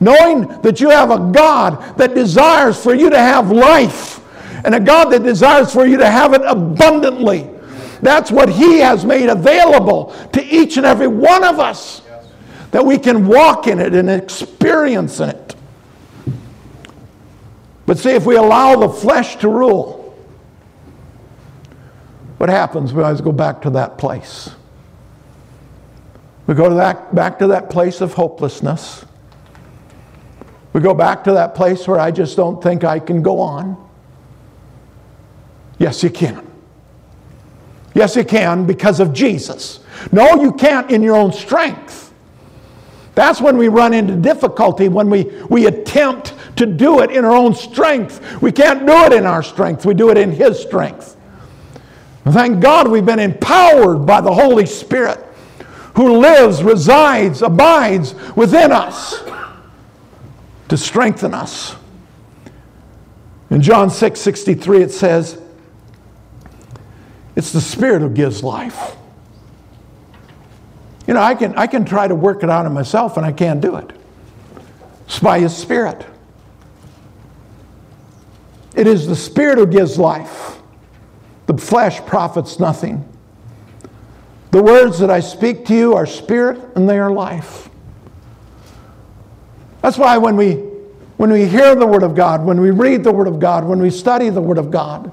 [0.00, 4.20] knowing that you have a God that desires for you to have life
[4.64, 7.48] and a God that desires for you to have it abundantly.
[8.02, 12.02] That's what He has made available to each and every one of us,
[12.70, 15.54] that we can walk in it and experience it.
[17.84, 19.98] But see, if we allow the flesh to rule,
[22.38, 22.94] what happens?
[22.94, 24.50] We always go back to that place.
[26.46, 29.04] We go to that, back to that place of hopelessness.
[30.72, 33.76] We go back to that place where I just don't think I can go on.
[35.78, 36.46] Yes, you can.
[37.94, 39.80] Yes, you can because of Jesus.
[40.12, 42.12] No, you can't in your own strength.
[43.16, 47.34] That's when we run into difficulty, when we, we attempt to do it in our
[47.34, 48.40] own strength.
[48.40, 51.16] We can't do it in our strength, we do it in His strength.
[52.26, 55.18] Thank God we've been empowered by the Holy Spirit
[55.96, 59.20] who lives, resides, abides within us
[60.70, 61.74] to strengthen us.
[63.50, 65.38] In John 6 63, it says,
[67.34, 68.96] It's the Spirit who gives life.
[71.08, 73.32] You know, I can, I can try to work it out in myself and I
[73.32, 73.90] can't do it.
[75.06, 76.06] It's by His Spirit.
[78.76, 80.58] It is the Spirit who gives life.
[81.46, 83.04] The flesh profits nothing.
[84.52, 87.69] The words that I speak to you are spirit and they are life.
[89.82, 90.54] That's why when we,
[91.16, 93.80] when we hear the Word of God, when we read the Word of God, when
[93.80, 95.12] we study the Word of God,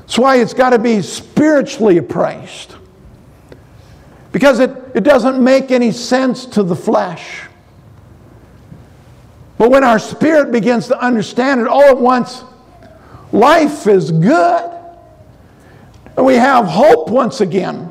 [0.00, 2.74] that's why it's got to be spiritually appraised.
[4.32, 7.42] Because it, it doesn't make any sense to the flesh.
[9.58, 12.42] But when our spirit begins to understand it all at once,
[13.30, 14.70] life is good.
[16.16, 17.84] And we have hope once again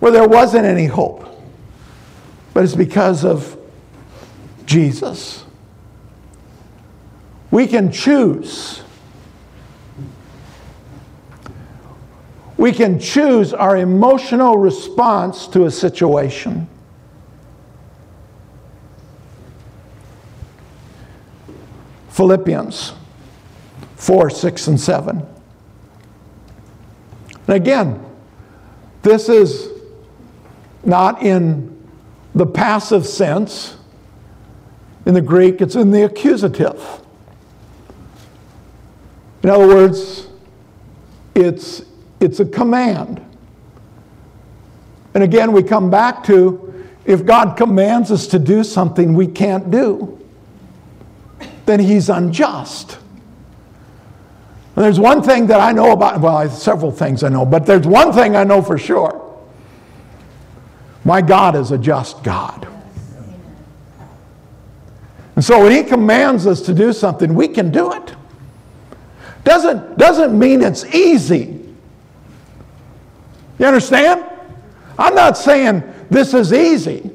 [0.00, 1.24] where there wasn't any hope.
[2.54, 3.55] But it's because of
[4.66, 5.44] Jesus.
[7.50, 8.82] We can choose.
[12.56, 16.68] We can choose our emotional response to a situation.
[22.08, 22.94] Philippians
[23.96, 25.26] 4, 6, and 7.
[27.46, 28.04] And again,
[29.02, 29.68] this is
[30.82, 31.76] not in
[32.34, 33.75] the passive sense.
[35.06, 36.84] In the Greek, it's in the accusative.
[39.42, 40.26] In other words,
[41.34, 41.82] it's,
[42.20, 43.24] it's a command.
[45.14, 49.70] And again, we come back to if God commands us to do something we can't
[49.70, 50.20] do,
[51.64, 52.98] then He's unjust.
[54.74, 57.86] And there's one thing that I know about, well, several things I know, but there's
[57.86, 59.22] one thing I know for sure.
[61.04, 62.65] My God is a just God.
[65.36, 68.14] And so when He commands us to do something, we can do it.
[69.44, 71.62] Doesn't, doesn't mean it's easy.
[73.58, 74.24] You understand?
[74.98, 77.10] I'm not saying this is easy.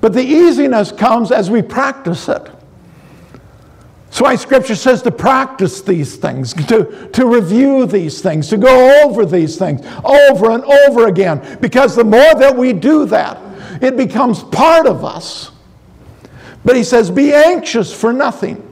[0.00, 2.50] But the easiness comes as we practice it.
[4.06, 9.04] That's why Scripture says to practice these things, to, to review these things, to go
[9.04, 11.58] over these things over and over again.
[11.60, 13.38] Because the more that we do that,
[13.80, 15.52] it becomes part of us.
[16.64, 18.66] But he says, Be anxious for nothing,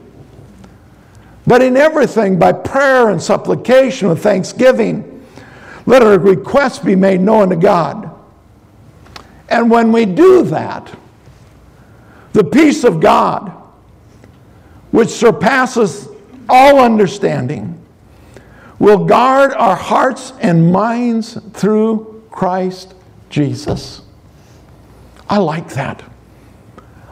[1.47, 5.25] but in everything by prayer and supplication with thanksgiving,
[5.85, 8.11] let our requests be made known to God.
[9.49, 10.93] And when we do that,
[12.33, 13.59] the peace of God
[14.91, 16.07] which surpasses
[16.47, 17.75] all understanding,
[18.79, 22.95] will guard our hearts and minds through Christ
[23.29, 24.01] Jesus.
[25.29, 26.03] I like that.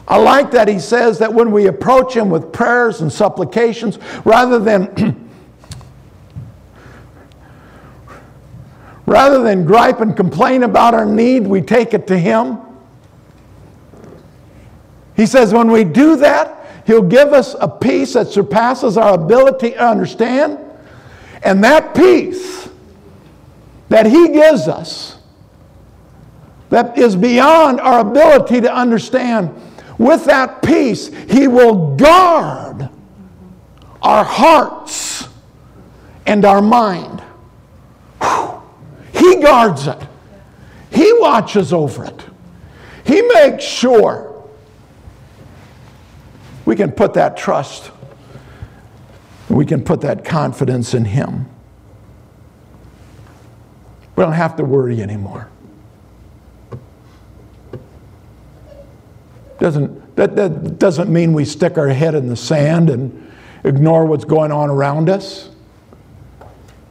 [0.08, 4.58] I like that he says that when we approach him with prayers and supplications, rather
[4.58, 5.30] than
[9.06, 12.60] rather than gripe and complain about our need, we take it to him.
[15.16, 19.72] He says when we do that, he'll give us a peace that surpasses our ability
[19.72, 20.60] to understand.
[21.44, 22.70] And that peace
[23.90, 25.18] that he gives us,
[26.70, 29.54] that is beyond our ability to understand,
[29.98, 32.90] with that peace, He will guard
[34.02, 35.28] our hearts
[36.26, 37.24] and our mind.
[39.14, 40.02] He guards it,
[40.92, 42.24] He watches over it,
[43.06, 44.34] He makes sure
[46.66, 47.92] we can put that trust,
[49.50, 51.50] we can put that confidence in Him.
[54.16, 55.50] We don't have to worry anymore.
[59.60, 63.32] Doesn't, that, that doesn't mean we stick our head in the sand and
[63.64, 65.50] ignore what's going on around us.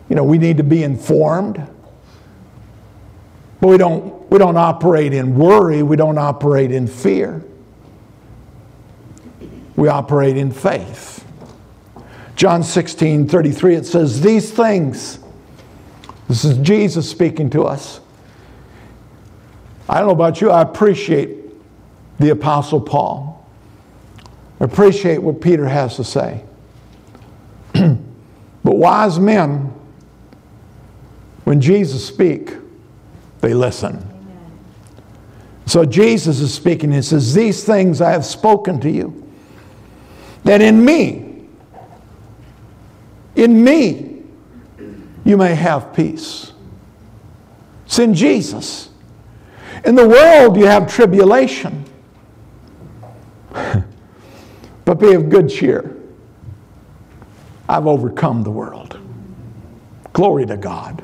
[0.09, 1.64] You know, we need to be informed.
[3.61, 7.43] But we don't, we don't operate in worry, we don't operate in fear.
[9.77, 11.25] We operate in faith.
[12.35, 15.19] John 16, 33, it says, These things,
[16.29, 18.01] this is Jesus speaking to us.
[19.89, 21.45] I don't know about you, I appreciate
[22.19, 23.47] the Apostle Paul.
[24.61, 26.43] Appreciate what Peter has to say.
[27.73, 27.99] but
[28.64, 29.73] wise men,
[31.45, 32.53] when Jesus speak,
[33.41, 33.97] they listen.
[33.97, 34.53] Amen.
[35.67, 36.91] So Jesus is speaking.
[36.91, 39.31] He says, These things I have spoken to you,
[40.45, 41.47] that in me,
[43.35, 44.23] in me,
[45.25, 46.53] you may have peace.
[47.85, 48.89] It's in Jesus.
[49.85, 51.85] In the world, you have tribulation.
[54.85, 55.97] but be of good cheer.
[57.69, 58.99] I've overcome the world.
[60.13, 61.03] Glory to God.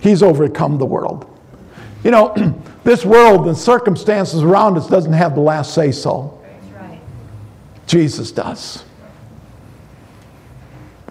[0.00, 1.30] He's overcome the world.
[2.04, 2.34] You know,
[2.84, 6.42] this world and circumstances around us doesn't have the last say so.
[6.78, 7.00] Right.
[7.86, 8.84] Jesus does.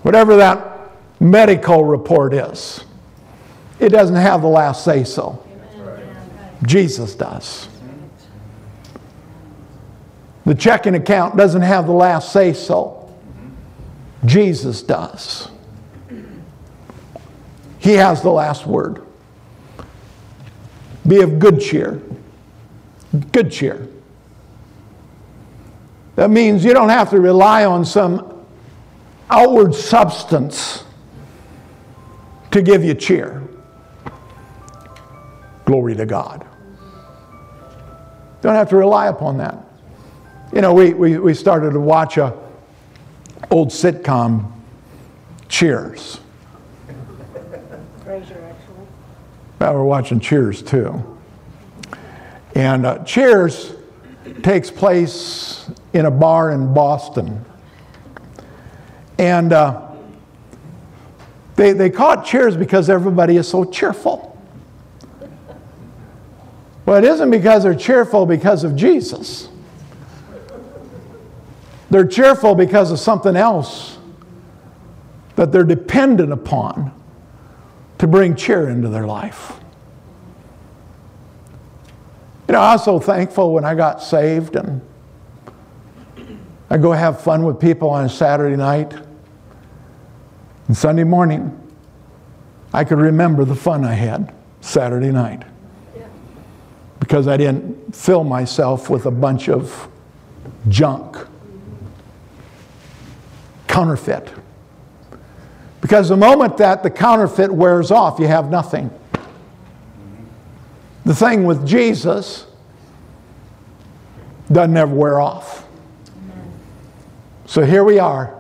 [0.04, 2.86] Whatever that medical report is,
[3.80, 5.44] it doesn't have the last say so.
[6.64, 7.68] Jesus does.
[10.46, 13.14] The checking account doesn't have the last say so.
[14.26, 15.50] Jesus does.
[17.80, 19.02] He has the last word.
[21.06, 22.02] Be of good cheer.
[23.32, 23.88] Good cheer.
[26.16, 28.46] That means you don't have to rely on some
[29.30, 30.84] outward substance
[32.52, 33.42] to give you cheer.
[35.66, 36.46] Glory to God.
[38.42, 39.58] Don't have to rely upon that.
[40.54, 42.38] You know, we, we, we started to watch a
[43.50, 44.52] old sitcom,
[45.50, 46.20] Cheers.
[48.06, 48.88] Frasier, actually.
[49.58, 51.18] Well, we're watching Cheers too.
[52.54, 53.74] And uh, Cheers
[54.44, 57.44] takes place in a bar in Boston.
[59.18, 59.90] And uh,
[61.56, 64.40] they, they call it Cheers because everybody is so cheerful.
[66.86, 69.50] Well, it isn't because they're cheerful because of Jesus.
[71.94, 74.00] They're cheerful because of something else
[75.36, 76.92] that they're dependent upon
[78.00, 79.60] to bring cheer into their life.
[82.48, 84.82] You know, I was so thankful when I got saved and
[86.68, 88.92] I go have fun with people on a Saturday night
[90.68, 91.56] and Sunday morning.
[92.74, 95.44] I could remember the fun I had Saturday night
[97.00, 99.88] because I didn't fill myself with a bunch of
[100.70, 101.28] junk
[103.74, 104.32] counterfeit.
[105.82, 108.92] Because the moment that the counterfeit wears off, you have nothing.
[111.06, 112.46] The thing with Jesus
[114.52, 115.68] doesn't ever wear off.
[117.48, 118.40] So here we are,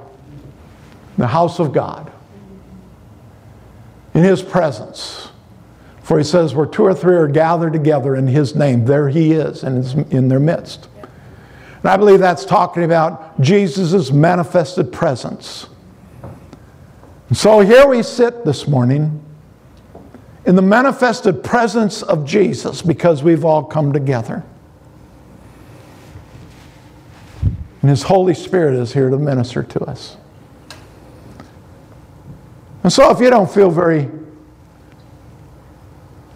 [1.18, 2.12] the house of God,
[4.14, 5.30] in His presence.
[6.04, 9.32] For He says, where two or three are gathered together in His name, there He
[9.32, 10.88] is and in their midst.
[11.84, 15.68] And I believe that's talking about Jesus' manifested presence.
[17.34, 19.22] So here we sit this morning
[20.46, 24.44] in the manifested presence of Jesus because we've all come together.
[27.82, 30.16] And His Holy Spirit is here to minister to us.
[32.84, 34.10] And so if you don't feel very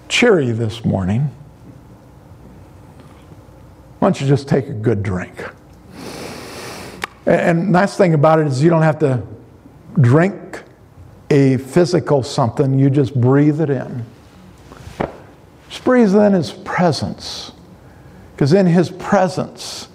[0.10, 1.30] cheery this morning,
[4.08, 5.34] why don't you just take a good drink?
[7.26, 9.22] And nice thing about it is you don't have to
[10.00, 10.64] drink
[11.30, 14.06] a physical something, you just breathe it in.
[15.68, 17.52] Just breathe in His presence.
[18.34, 19.90] Because in His presence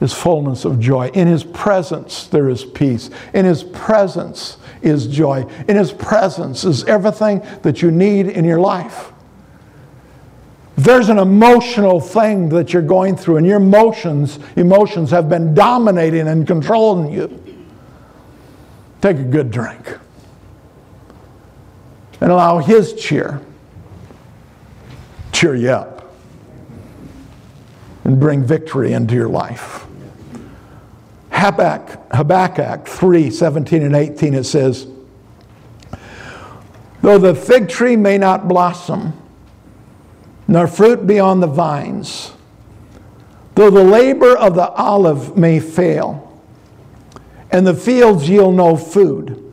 [0.00, 1.08] is fullness of joy.
[1.08, 3.10] In His presence, there is peace.
[3.34, 5.44] In His presence is joy.
[5.68, 9.12] In His presence is everything that you need in your life.
[10.78, 16.28] There's an emotional thing that you're going through and your emotions, emotions have been dominating
[16.28, 17.42] and controlling you,
[19.00, 19.98] take a good drink.
[22.20, 23.40] And allow His cheer
[25.32, 26.12] cheer you up.
[28.04, 29.84] And bring victory into your life.
[31.32, 34.86] Habakkuk, Habakkuk 3 17 and 18, it says,
[37.02, 39.12] Though the fig tree may not blossom,
[40.48, 42.32] nor fruit be on the vines.
[43.54, 46.24] Though the labor of the olive may fail,
[47.50, 49.44] and the fields yield no food,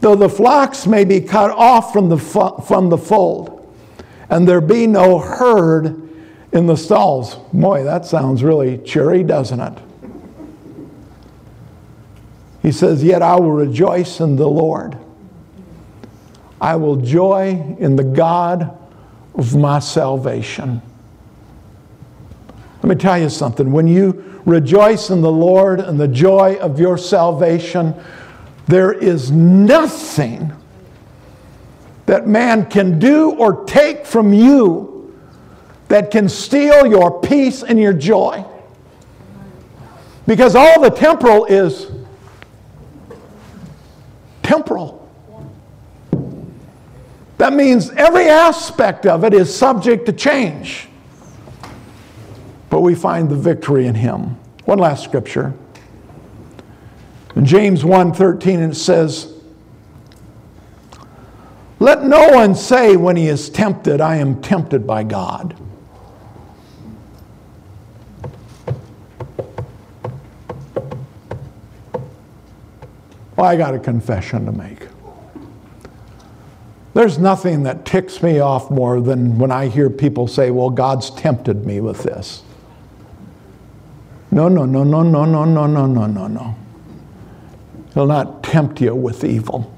[0.00, 3.54] though the flocks may be cut off from the, from the fold,
[4.30, 6.08] and there be no herd
[6.52, 7.34] in the stalls.
[7.52, 9.78] Boy, that sounds really cheery, doesn't it?
[12.62, 14.98] He says, Yet I will rejoice in the Lord.
[16.60, 18.76] I will joy in the God
[19.38, 20.82] of my salvation.
[22.82, 23.72] Let me tell you something.
[23.72, 27.94] When you rejoice in the Lord and the joy of your salvation,
[28.66, 30.52] there is nothing
[32.06, 35.16] that man can do or take from you
[35.88, 38.44] that can steal your peace and your joy.
[40.26, 41.90] Because all the temporal is
[44.42, 44.97] temporal.
[47.38, 50.88] That means every aspect of it is subject to change.
[52.68, 54.36] But we find the victory in him.
[54.64, 55.54] One last scripture.
[57.36, 59.32] In James 1:13 it says,
[61.78, 65.54] "Let no one say when he is tempted, I am tempted by God."
[73.36, 74.87] Well, I got a confession to make.
[76.98, 81.10] There's nothing that ticks me off more than when I hear people say, Well, God's
[81.10, 82.42] tempted me with this.
[84.32, 86.56] No, no, no, no, no, no, no, no, no, no, no.
[87.94, 89.72] He'll not tempt you with evil.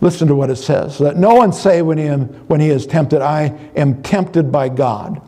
[0.00, 0.98] Listen to what it says.
[0.98, 4.70] Let no one say when he, am, when he is tempted, I am tempted by
[4.70, 5.20] God.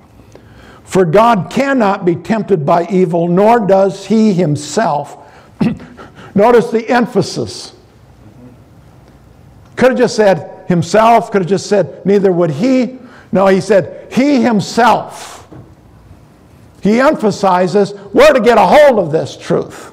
[0.83, 5.31] For God cannot be tempted by evil, nor does he himself.
[6.35, 7.75] Notice the emphasis.
[9.81, 12.99] Could have just said himself, could have just said neither would he.
[13.33, 15.49] No, he said he himself.
[16.83, 19.87] He emphasizes where to get a hold of this truth.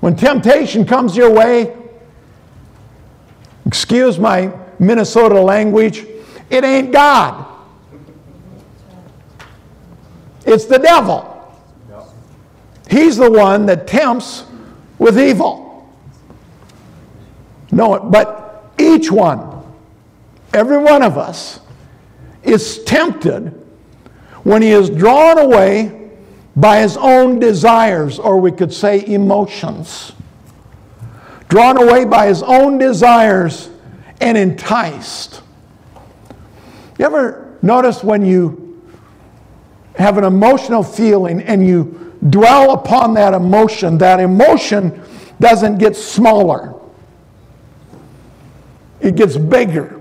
[0.00, 1.74] When temptation comes your way,
[3.64, 6.04] excuse my Minnesota language,
[6.50, 7.46] it ain't God.
[10.44, 11.58] It's the devil.
[12.90, 14.44] He's the one that tempts
[14.98, 15.90] with evil.
[17.72, 18.43] No, but
[18.84, 19.62] each one,
[20.52, 21.60] every one of us,
[22.42, 23.48] is tempted
[24.42, 26.10] when he is drawn away
[26.56, 30.12] by his own desires, or we could say emotions.
[31.48, 33.70] Drawn away by his own desires
[34.20, 35.42] and enticed.
[36.98, 38.82] You ever notice when you
[39.96, 45.02] have an emotional feeling and you dwell upon that emotion, that emotion
[45.40, 46.74] doesn't get smaller
[49.04, 50.00] it gets bigger.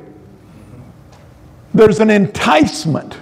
[1.74, 3.20] There's an enticement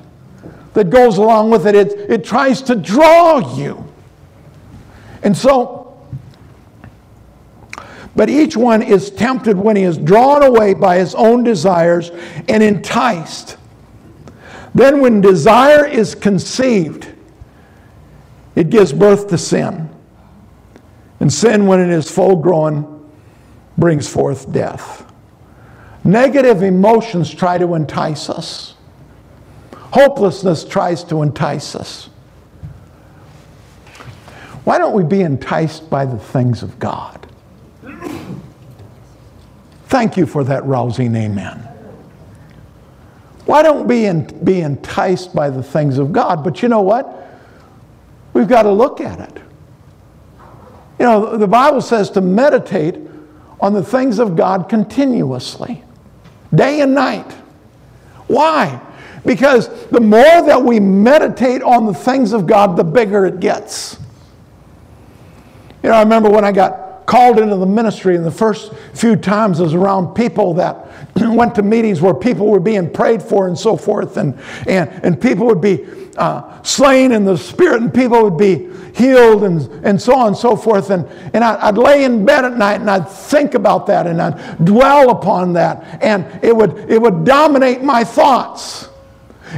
[0.73, 1.75] that goes along with it.
[1.75, 3.83] It, it tries to draw you.
[5.23, 5.99] And so,
[8.15, 12.11] but each one is tempted when he is drawn away by his own desires
[12.47, 13.57] and enticed.
[14.75, 17.07] Then, when desire is conceived,
[18.55, 19.89] it gives birth to sin.
[21.19, 23.11] And sin, when it is full grown,
[23.77, 25.10] brings forth death.
[26.03, 28.75] Negative emotions try to entice us.
[29.73, 32.09] Hopelessness tries to entice us.
[34.63, 37.27] Why don't we be enticed by the things of God?
[39.87, 41.67] Thank you for that rousing amen.
[43.45, 44.09] Why don't we
[44.43, 46.43] be enticed by the things of God?
[46.43, 47.27] But you know what?
[48.33, 49.41] We've got to look at it.
[50.99, 52.97] You know, the Bible says to meditate
[53.59, 55.83] on the things of God continuously
[56.53, 57.31] day and night.
[58.27, 58.81] Why?
[59.25, 63.97] Because the more that we meditate on the things of God, the bigger it gets.
[65.83, 69.15] You know, I remember when I got called into the ministry, and the first few
[69.15, 70.87] times was around people that
[71.17, 74.37] went to meetings where people were being prayed for and so forth, and,
[74.67, 75.85] and, and people would be
[76.17, 80.37] uh, slain in the spirit, and people would be healed, and, and so on and
[80.37, 80.89] so forth.
[80.89, 84.21] And, and I, I'd lay in bed at night and I'd think about that and
[84.21, 88.89] I'd dwell upon that, and it would, it would dominate my thoughts.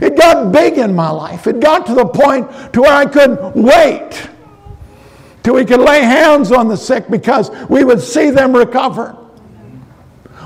[0.01, 1.45] It got big in my life.
[1.45, 4.27] It got to the point to where I couldn't wait
[5.43, 9.11] till we could lay hands on the sick because we would see them recover.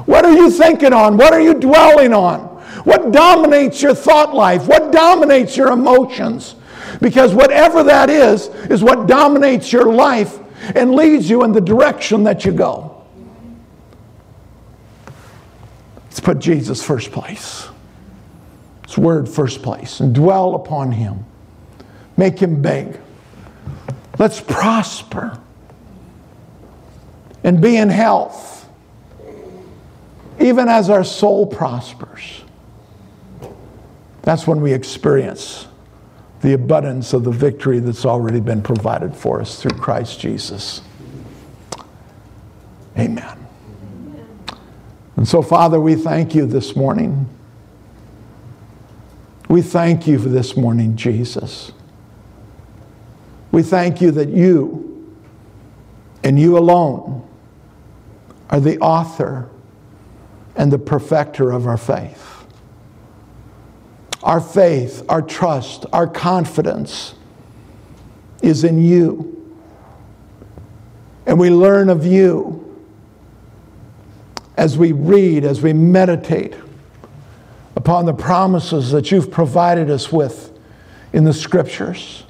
[0.06, 1.18] What are you thinking on?
[1.18, 2.47] What are you dwelling on?
[2.88, 4.66] What dominates your thought life?
[4.66, 6.56] What dominates your emotions?
[7.02, 10.40] Because whatever that is, is what dominates your life
[10.74, 13.06] and leads you in the direction that you go.
[16.06, 17.68] Let's put Jesus first place.
[18.86, 21.26] His word first place and dwell upon him.
[22.16, 22.98] Make him big.
[24.18, 25.38] Let's prosper
[27.44, 28.70] and be in health,
[30.40, 32.44] even as our soul prospers.
[34.24, 35.68] That's when we experience
[36.42, 40.82] the abundance of the victory that's already been provided for us through Christ Jesus.
[42.98, 43.48] Amen.
[45.16, 47.28] And so, Father, we thank you this morning.
[49.50, 51.72] We thank you for this morning, Jesus.
[53.52, 55.16] We thank you that you
[56.24, 57.28] and you alone
[58.50, 59.50] are the author
[60.56, 62.27] and the perfecter of our faith.
[64.28, 67.16] Our faith, our trust, our confidence
[68.42, 69.34] is in you.
[71.26, 72.86] And we learn of you
[74.58, 76.56] as we read, as we meditate
[77.78, 80.52] upon the promises that you've provided us with
[81.14, 82.26] in the scriptures.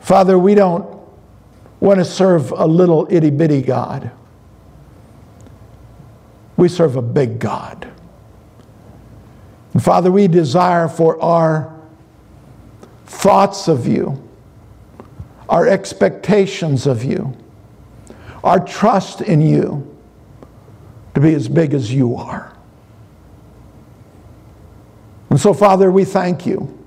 [0.00, 1.00] Father, we don't
[1.80, 4.10] want to serve a little itty bitty God.
[6.58, 7.90] We serve a big God.
[9.80, 11.74] And Father, we desire for our
[13.06, 14.22] thoughts of you,
[15.48, 17.34] our expectations of you,
[18.44, 19.96] our trust in you
[21.14, 22.54] to be as big as you are.
[25.30, 26.78] And so, Father, we thank you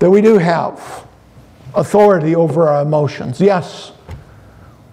[0.00, 1.06] that we do have
[1.76, 3.40] authority over our emotions.
[3.40, 3.92] Yes,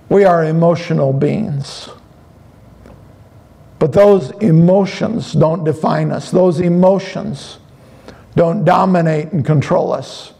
[0.08, 1.90] we are emotional beings.
[3.82, 6.30] But those emotions don't define us.
[6.30, 7.58] Those emotions
[8.36, 10.34] don't dominate and control us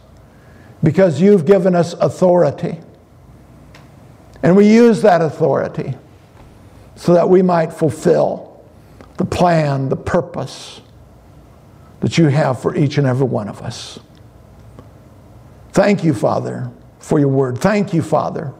[0.80, 2.78] because you've given us authority.
[4.44, 5.94] And we use that authority
[6.94, 8.62] so that we might fulfill
[9.16, 10.80] the plan, the purpose
[11.98, 13.98] that you have for each and every one of us.
[15.72, 16.70] Thank you, Father,
[17.00, 17.58] for your word.
[17.58, 18.54] Thank you, Father,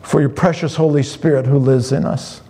[0.00, 2.40] for your precious Holy Spirit who lives in us.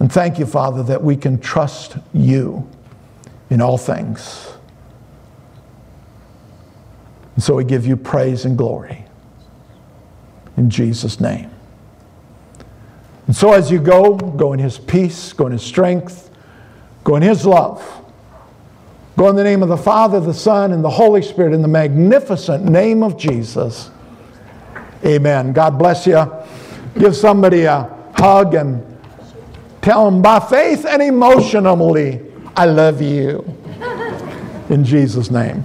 [0.00, 2.68] And thank you, Father, that we can trust you
[3.50, 4.54] in all things.
[7.34, 9.04] And so we give you praise and glory
[10.56, 11.50] in Jesus' name.
[13.26, 16.30] And so as you go, go in his peace, go in his strength,
[17.04, 17.82] go in his love.
[19.16, 21.68] Go in the name of the Father, the Son, and the Holy Spirit, in the
[21.68, 23.90] magnificent name of Jesus.
[25.04, 25.52] Amen.
[25.52, 26.26] God bless you.
[26.98, 27.82] Give somebody a
[28.14, 28.89] hug and
[29.82, 32.20] tell them by faith and emotionally,
[32.56, 33.44] I love you.
[34.68, 35.64] In Jesus' name.